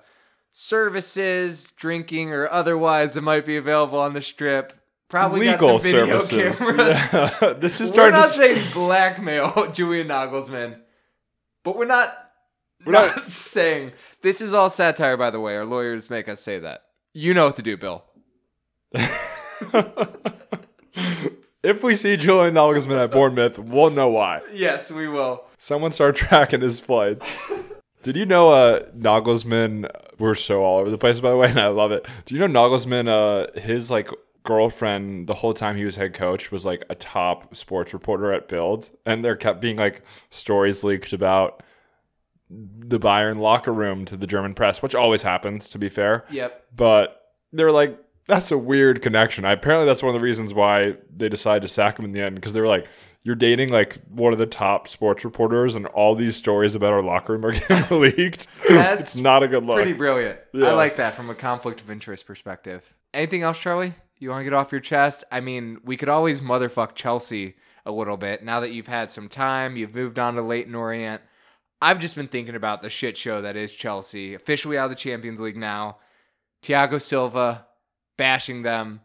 services, 0.53 1.71
drinking 1.71 2.31
or 2.31 2.49
otherwise 2.49 3.15
that 3.15 3.21
might 3.21 3.45
be 3.45 3.57
available 3.57 3.99
on 3.99 4.13
the 4.13 4.21
strip. 4.21 4.71
Probably 5.09 5.47
Legal 5.47 5.57
got 5.79 5.81
some 5.81 5.91
video 5.91 6.21
services. 6.21 6.59
cameras. 6.59 6.87
Yeah. 7.41 7.53
This 7.59 7.81
is 7.81 7.89
we're 7.89 7.93
starting 7.93 8.13
to 8.13 8.19
not 8.19 8.29
saying 8.29 8.71
blackmail 8.73 9.71
Julian 9.73 10.07
Nagelsmann, 10.09 10.79
but 11.63 11.75
we're 11.75 11.85
not. 11.85 12.15
We're 12.85 12.93
not, 12.93 13.15
not- 13.17 13.29
saying 13.29 13.91
this 14.21 14.39
is 14.39 14.53
all 14.53 14.69
satire, 14.69 15.17
by 15.17 15.31
the 15.31 15.39
way. 15.39 15.55
Our 15.57 15.65
lawyers 15.65 16.09
make 16.09 16.29
us 16.29 16.41
say 16.41 16.59
that. 16.59 16.83
You 17.13 17.33
know 17.33 17.47
what 17.47 17.55
to 17.55 17.61
do, 17.63 17.75
Bill. 17.75 18.03
if 21.63 21.83
we 21.83 21.95
see 21.95 22.15
Julian 22.17 22.53
Nagelsmann 22.53 23.03
at 23.03 23.11
Bournemouth, 23.11 23.59
we'll 23.59 23.89
know 23.89 24.09
why. 24.09 24.41
Yes, 24.53 24.91
we 24.91 25.07
will. 25.07 25.43
Someone 25.57 25.91
start 25.91 26.15
tracking 26.15 26.61
his 26.61 26.79
flights. 26.79 27.25
Did 28.03 28.15
you 28.15 28.25
know 28.25 28.51
uh, 28.51 28.85
Nagelsmann? 28.97 29.89
We're 30.19 30.35
so 30.35 30.63
all 30.63 30.79
over 30.79 30.89
the 30.89 30.97
place, 30.97 31.19
by 31.19 31.31
the 31.31 31.37
way, 31.37 31.49
and 31.49 31.59
I 31.59 31.67
love 31.67 31.91
it. 31.91 32.05
Do 32.25 32.35
you 32.35 32.47
know 32.47 32.47
Nagelsmann? 32.47 33.07
Uh, 33.07 33.59
his 33.59 33.89
like 33.91 34.09
girlfriend 34.49 35.27
the 35.27 35.35
whole 35.35 35.53
time 35.53 35.77
he 35.77 35.85
was 35.85 35.95
head 35.95 36.15
coach 36.15 36.51
was 36.51 36.65
like 36.65 36.83
a 36.89 36.95
top 36.95 37.55
sports 37.55 37.93
reporter 37.93 38.33
at 38.33 38.47
Bild, 38.47 38.89
and 39.05 39.23
there 39.23 39.35
kept 39.35 39.61
being 39.61 39.77
like 39.77 40.01
stories 40.31 40.83
leaked 40.83 41.13
about 41.13 41.61
the 42.49 42.99
Bayern 42.99 43.37
locker 43.37 43.71
room 43.71 44.05
to 44.05 44.17
the 44.17 44.25
German 44.25 44.55
press, 44.55 44.81
which 44.81 44.95
always 44.95 45.21
happens, 45.21 45.69
to 45.69 45.77
be 45.77 45.87
fair. 45.87 46.25
Yep. 46.31 46.65
But 46.75 47.21
they're 47.53 47.71
like, 47.71 47.95
that's 48.25 48.49
a 48.49 48.57
weird 48.57 49.03
connection. 49.03 49.45
I, 49.45 49.51
apparently, 49.51 49.85
that's 49.85 50.01
one 50.01 50.15
of 50.15 50.19
the 50.19 50.25
reasons 50.25 50.51
why 50.51 50.97
they 51.15 51.29
decided 51.29 51.61
to 51.61 51.67
sack 51.67 51.99
him 51.99 52.05
in 52.05 52.11
the 52.11 52.21
end 52.21 52.33
because 52.33 52.53
they 52.53 52.61
were 52.61 52.67
like, 52.67 52.87
you're 53.21 53.35
dating 53.35 53.69
like 53.69 53.99
one 54.09 54.33
of 54.33 54.39
the 54.39 54.47
top 54.47 54.87
sports 54.87 55.23
reporters, 55.23 55.75
and 55.75 55.85
all 55.85 56.15
these 56.15 56.35
stories 56.35 56.73
about 56.73 56.91
our 56.91 57.03
locker 57.03 57.33
room 57.33 57.45
are 57.45 57.51
getting 57.67 57.99
leaked. 58.01 58.47
That's 58.67 59.13
it's 59.13 59.15
not 59.17 59.43
a 59.43 59.47
good 59.47 59.63
look. 59.63 59.75
Pretty 59.75 59.93
brilliant. 59.93 60.39
I 60.55 60.71
like 60.71 60.95
that 60.95 61.13
from 61.13 61.29
a 61.29 61.35
conflict 61.35 61.81
of 61.81 61.91
interest 61.91 62.25
perspective. 62.25 62.95
Anything 63.13 63.43
else, 63.43 63.59
Charlie? 63.59 63.93
You 64.19 64.29
want 64.29 64.41
to 64.41 64.43
get 64.43 64.53
off 64.53 64.71
your 64.71 64.81
chest? 64.81 65.23
I 65.31 65.39
mean, 65.39 65.79
we 65.83 65.95
could 65.95 66.09
always 66.09 66.41
motherfuck 66.41 66.93
Chelsea 66.93 67.55
a 67.85 67.91
little 67.91 68.17
bit 68.17 68.43
now 68.43 68.59
that 68.59 68.71
you've 68.71 68.87
had 68.87 69.11
some 69.11 69.29
time. 69.29 69.77
You've 69.77 69.95
moved 69.95 70.19
on 70.19 70.35
to 70.35 70.41
Leyton 70.41 70.75
Orient. 70.75 71.21
I've 71.81 71.99
just 71.99 72.15
been 72.15 72.27
thinking 72.27 72.55
about 72.55 72.81
the 72.81 72.89
shit 72.89 73.15
show 73.15 73.41
that 73.41 73.55
is 73.55 73.71
Chelsea, 73.71 74.33
officially 74.33 74.77
out 74.77 74.85
of 74.85 74.89
the 74.89 74.95
Champions 74.97 75.39
League 75.39 75.55
now. 75.55 75.97
Thiago 76.61 77.01
Silva 77.01 77.67
bashing 78.17 78.63
them. 78.63 78.99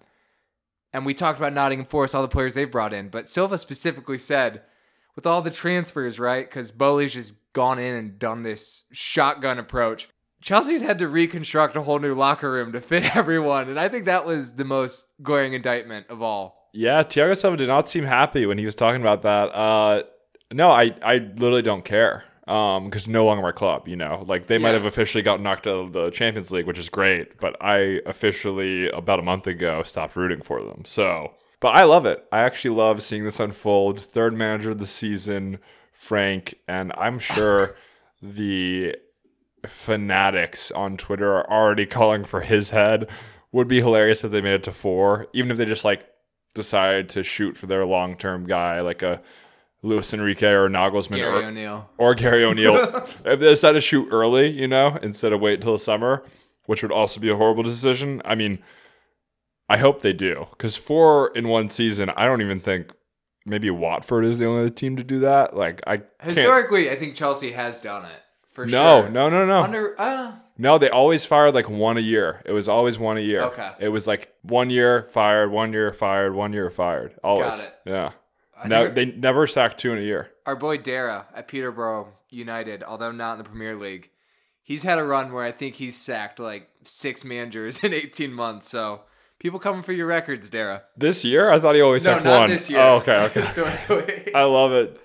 And 0.92 1.06
we 1.06 1.14
talked 1.14 1.38
about 1.38 1.52
Nottingham 1.52 1.86
Forest, 1.86 2.16
all 2.16 2.22
the 2.22 2.28
players 2.28 2.54
they've 2.54 2.70
brought 2.70 2.92
in. 2.92 3.08
But 3.08 3.28
Silva 3.28 3.58
specifically 3.58 4.18
said, 4.18 4.62
with 5.14 5.26
all 5.26 5.42
the 5.42 5.50
transfers, 5.50 6.18
right? 6.18 6.48
Because 6.48 6.72
Boehly's 6.72 7.14
just 7.14 7.34
gone 7.52 7.78
in 7.78 7.94
and 7.94 8.18
done 8.18 8.42
this 8.42 8.84
shotgun 8.92 9.60
approach. 9.60 10.08
Chelsea's 10.44 10.82
had 10.82 10.98
to 10.98 11.08
reconstruct 11.08 11.74
a 11.74 11.80
whole 11.80 11.98
new 11.98 12.14
locker 12.14 12.52
room 12.52 12.72
to 12.72 12.80
fit 12.82 13.16
everyone. 13.16 13.70
And 13.70 13.80
I 13.80 13.88
think 13.88 14.04
that 14.04 14.26
was 14.26 14.56
the 14.56 14.64
most 14.64 15.08
glaring 15.22 15.54
indictment 15.54 16.06
of 16.10 16.20
all. 16.20 16.68
Yeah, 16.74 17.02
Thiago 17.02 17.34
Silva 17.34 17.56
did 17.56 17.68
not 17.68 17.88
seem 17.88 18.04
happy 18.04 18.44
when 18.44 18.58
he 18.58 18.66
was 18.66 18.74
talking 18.74 19.00
about 19.00 19.22
that. 19.22 19.46
Uh, 19.54 20.02
no, 20.52 20.70
I, 20.70 20.94
I 21.02 21.16
literally 21.36 21.62
don't 21.62 21.84
care 21.84 22.24
because 22.44 23.08
no 23.08 23.24
longer 23.24 23.42
my 23.42 23.52
club. 23.52 23.88
You 23.88 23.96
know, 23.96 24.22
like 24.26 24.46
they 24.46 24.58
might 24.58 24.72
have 24.72 24.84
officially 24.84 25.22
got 25.22 25.40
knocked 25.40 25.66
out 25.66 25.76
of 25.76 25.92
the 25.94 26.10
Champions 26.10 26.50
League, 26.50 26.66
which 26.66 26.78
is 26.78 26.90
great, 26.90 27.40
but 27.40 27.56
I 27.62 28.02
officially 28.04 28.90
about 28.90 29.20
a 29.20 29.22
month 29.22 29.46
ago 29.46 29.82
stopped 29.82 30.14
rooting 30.14 30.42
for 30.42 30.62
them. 30.62 30.82
So, 30.84 31.32
but 31.60 31.68
I 31.68 31.84
love 31.84 32.04
it. 32.04 32.22
I 32.30 32.40
actually 32.40 32.76
love 32.76 33.02
seeing 33.02 33.24
this 33.24 33.40
unfold. 33.40 33.98
Third 33.98 34.34
manager 34.34 34.72
of 34.72 34.78
the 34.78 34.86
season, 34.86 35.58
Frank, 35.92 36.56
and 36.68 36.92
I'm 36.98 37.18
sure 37.18 37.76
the 38.22 38.96
fanatics 39.66 40.70
on 40.70 40.96
Twitter 40.96 41.34
are 41.34 41.50
already 41.50 41.86
calling 41.98 42.24
for 42.24 42.40
his 42.40 42.70
head. 42.70 43.08
Would 43.52 43.68
be 43.68 43.80
hilarious 43.80 44.24
if 44.24 44.30
they 44.32 44.40
made 44.40 44.54
it 44.54 44.64
to 44.64 44.72
four, 44.72 45.28
even 45.32 45.50
if 45.50 45.56
they 45.56 45.64
just 45.64 45.84
like 45.84 46.08
decided 46.54 47.08
to 47.10 47.22
shoot 47.22 47.56
for 47.56 47.66
their 47.66 47.84
long 47.84 48.16
term 48.16 48.46
guy, 48.46 48.80
like 48.80 49.02
a 49.02 49.22
Luis 49.82 50.12
Enrique 50.14 50.48
or 50.48 50.68
Nagelsmann 50.68 51.12
or 51.12 51.16
Gary 51.16 51.44
or, 51.44 51.48
O'Neill. 51.48 51.90
or 51.98 52.14
Gary 52.14 52.44
O'Neill. 52.44 52.76
if 53.24 53.38
they 53.38 53.50
decide 53.50 53.72
to 53.72 53.80
shoot 53.80 54.08
early, 54.10 54.48
you 54.48 54.66
know, 54.66 54.98
instead 55.02 55.32
of 55.32 55.40
wait 55.40 55.54
until 55.54 55.74
the 55.74 55.78
summer, 55.78 56.24
which 56.66 56.82
would 56.82 56.90
also 56.90 57.20
be 57.20 57.28
a 57.28 57.36
horrible 57.36 57.62
decision. 57.62 58.22
I 58.24 58.34
mean, 58.34 58.60
I 59.68 59.76
hope 59.76 60.00
they 60.00 60.12
do 60.12 60.46
because 60.50 60.74
four 60.74 61.28
in 61.36 61.48
one 61.48 61.68
season, 61.68 62.10
I 62.10 62.24
don't 62.24 62.40
even 62.40 62.60
think 62.60 62.92
maybe 63.46 63.70
Watford 63.70 64.24
is 64.24 64.38
the 64.38 64.46
only 64.46 64.70
team 64.70 64.96
to 64.96 65.04
do 65.04 65.20
that. 65.20 65.56
Like 65.56 65.82
I 65.86 65.98
can't. 65.98 66.08
Historically, 66.22 66.90
I 66.90 66.96
think 66.96 67.14
Chelsea 67.14 67.52
has 67.52 67.80
done 67.80 68.04
it. 68.04 68.22
For 68.54 68.66
No, 68.66 69.02
sure. 69.02 69.10
no, 69.10 69.28
no, 69.28 69.44
no. 69.46 69.58
Under, 69.60 70.00
uh, 70.00 70.32
No, 70.56 70.78
they 70.78 70.88
always 70.88 71.24
fired 71.24 71.54
like 71.54 71.68
one 71.68 71.96
a 71.98 72.00
year. 72.00 72.40
It 72.46 72.52
was 72.52 72.68
always 72.68 72.98
one 72.98 73.16
a 73.18 73.20
year. 73.20 73.42
Okay. 73.42 73.70
It 73.80 73.88
was 73.88 74.06
like 74.06 74.32
one 74.42 74.70
year 74.70 75.02
fired, 75.10 75.50
one 75.50 75.72
year 75.72 75.92
fired, 75.92 76.34
one 76.34 76.52
year 76.52 76.70
fired. 76.70 77.14
Always. 77.22 77.56
Got 77.56 77.60
it. 77.64 77.74
Yeah. 77.84 78.10
I 78.56 78.68
No, 78.68 78.88
they 78.88 79.06
never 79.06 79.46
sacked 79.46 79.78
two 79.78 79.92
in 79.92 79.98
a 79.98 80.02
year. 80.02 80.30
our 80.46 80.56
boy 80.56 80.78
Dara 80.78 81.26
at 81.34 81.48
Peterborough 81.48 82.12
United, 82.30 82.82
although 82.84 83.10
not 83.12 83.32
in 83.32 83.38
the 83.38 83.44
Premier 83.44 83.74
League, 83.76 84.10
he's 84.62 84.82
had 84.84 84.98
a 84.98 85.04
run 85.04 85.32
where 85.32 85.44
I 85.44 85.50
think 85.52 85.74
he's 85.74 85.96
sacked 85.96 86.38
like 86.38 86.68
six 86.84 87.24
managers 87.24 87.78
in 87.84 87.92
18 87.92 88.32
months. 88.32 88.68
So 88.68 89.02
people 89.40 89.58
coming 89.58 89.82
for 89.82 89.92
your 89.92 90.06
records, 90.06 90.48
Dara. 90.50 90.84
This 90.96 91.24
year, 91.24 91.50
I 91.50 91.58
thought 91.58 91.74
he 91.74 91.80
always 91.80 92.04
No, 92.04 92.12
sacked 92.12 92.24
not 92.24 92.40
one. 92.42 92.50
this 92.50 92.70
year. 92.70 92.80
Oh, 92.80 92.96
okay, 92.98 93.24
okay. 93.36 94.30
I 94.34 94.44
love 94.44 94.72
it. 94.72 95.00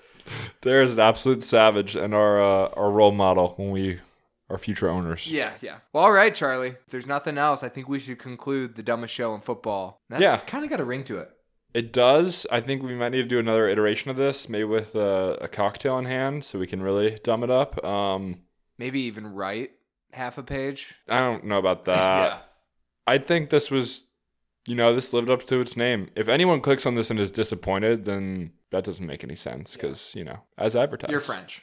There's 0.62 0.92
an 0.92 1.00
absolute 1.00 1.42
savage 1.44 1.96
and 1.96 2.14
our 2.14 2.40
uh, 2.42 2.68
our 2.76 2.90
role 2.90 3.12
model 3.12 3.54
when 3.56 3.70
we 3.70 4.00
are 4.48 4.58
future 4.58 4.88
owners. 4.90 5.26
yeah, 5.30 5.52
yeah. 5.60 5.76
Well, 5.92 6.04
all 6.04 6.12
right, 6.12 6.34
Charlie. 6.34 6.70
If 6.70 6.88
there's 6.90 7.06
nothing 7.06 7.38
else, 7.38 7.62
I 7.62 7.68
think 7.68 7.88
we 7.88 7.98
should 8.00 8.18
conclude 8.18 8.74
the 8.74 8.82
dumbest 8.82 9.14
show 9.14 9.34
in 9.34 9.40
football. 9.40 10.00
That's 10.08 10.22
Yeah. 10.22 10.38
kind 10.38 10.64
of 10.64 10.70
got 10.70 10.80
a 10.80 10.84
ring 10.84 11.04
to 11.04 11.18
it. 11.18 11.30
It 11.72 11.92
does. 11.92 12.48
I 12.50 12.60
think 12.60 12.82
we 12.82 12.96
might 12.96 13.10
need 13.10 13.22
to 13.22 13.28
do 13.28 13.38
another 13.38 13.68
iteration 13.68 14.10
of 14.10 14.16
this, 14.16 14.48
maybe 14.48 14.64
with 14.64 14.96
uh, 14.96 15.36
a 15.40 15.46
cocktail 15.46 15.98
in 15.98 16.04
hand, 16.06 16.44
so 16.44 16.58
we 16.58 16.66
can 16.66 16.82
really 16.82 17.20
dumb 17.22 17.44
it 17.44 17.50
up. 17.50 17.84
Um, 17.84 18.40
Maybe 18.76 19.02
even 19.02 19.34
write 19.34 19.70
half 20.12 20.36
a 20.36 20.42
page. 20.42 20.96
I 21.08 21.20
don't 21.20 21.44
know 21.44 21.58
about 21.58 21.84
that. 21.84 21.94
yeah. 22.32 22.38
I 23.06 23.18
think 23.18 23.50
this 23.50 23.70
was, 23.70 24.06
you 24.66 24.74
know, 24.74 24.92
this 24.92 25.12
lived 25.12 25.30
up 25.30 25.46
to 25.46 25.60
its 25.60 25.76
name. 25.76 26.08
If 26.16 26.26
anyone 26.28 26.60
clicks 26.60 26.86
on 26.86 26.96
this 26.96 27.08
and 27.08 27.20
is 27.20 27.30
disappointed, 27.30 28.04
then 28.04 28.50
that 28.70 28.84
doesn't 28.84 29.06
make 29.06 29.24
any 29.24 29.36
sense 29.36 29.72
because 29.72 30.14
you 30.14 30.24
know 30.24 30.40
as 30.58 30.76
advertised. 30.76 31.10
You're 31.10 31.20
French. 31.20 31.62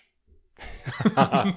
All 1.18 1.54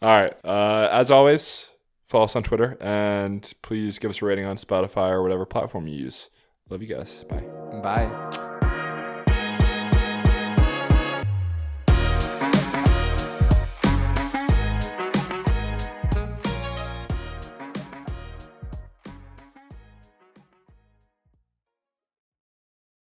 right. 0.00 0.32
Uh, 0.44 0.88
as 0.90 1.10
always, 1.10 1.68
follow 2.06 2.24
us 2.24 2.36
on 2.36 2.42
Twitter 2.42 2.76
and 2.80 3.52
please 3.62 3.98
give 3.98 4.10
us 4.10 4.22
a 4.22 4.24
rating 4.24 4.46
on 4.46 4.56
Spotify 4.56 5.10
or 5.10 5.22
whatever 5.22 5.44
platform 5.44 5.86
you 5.86 5.96
use. 5.96 6.28
Love 6.70 6.82
you 6.82 6.88
guys. 6.88 7.24
Bye. 7.28 7.44
Bye. 7.82 8.48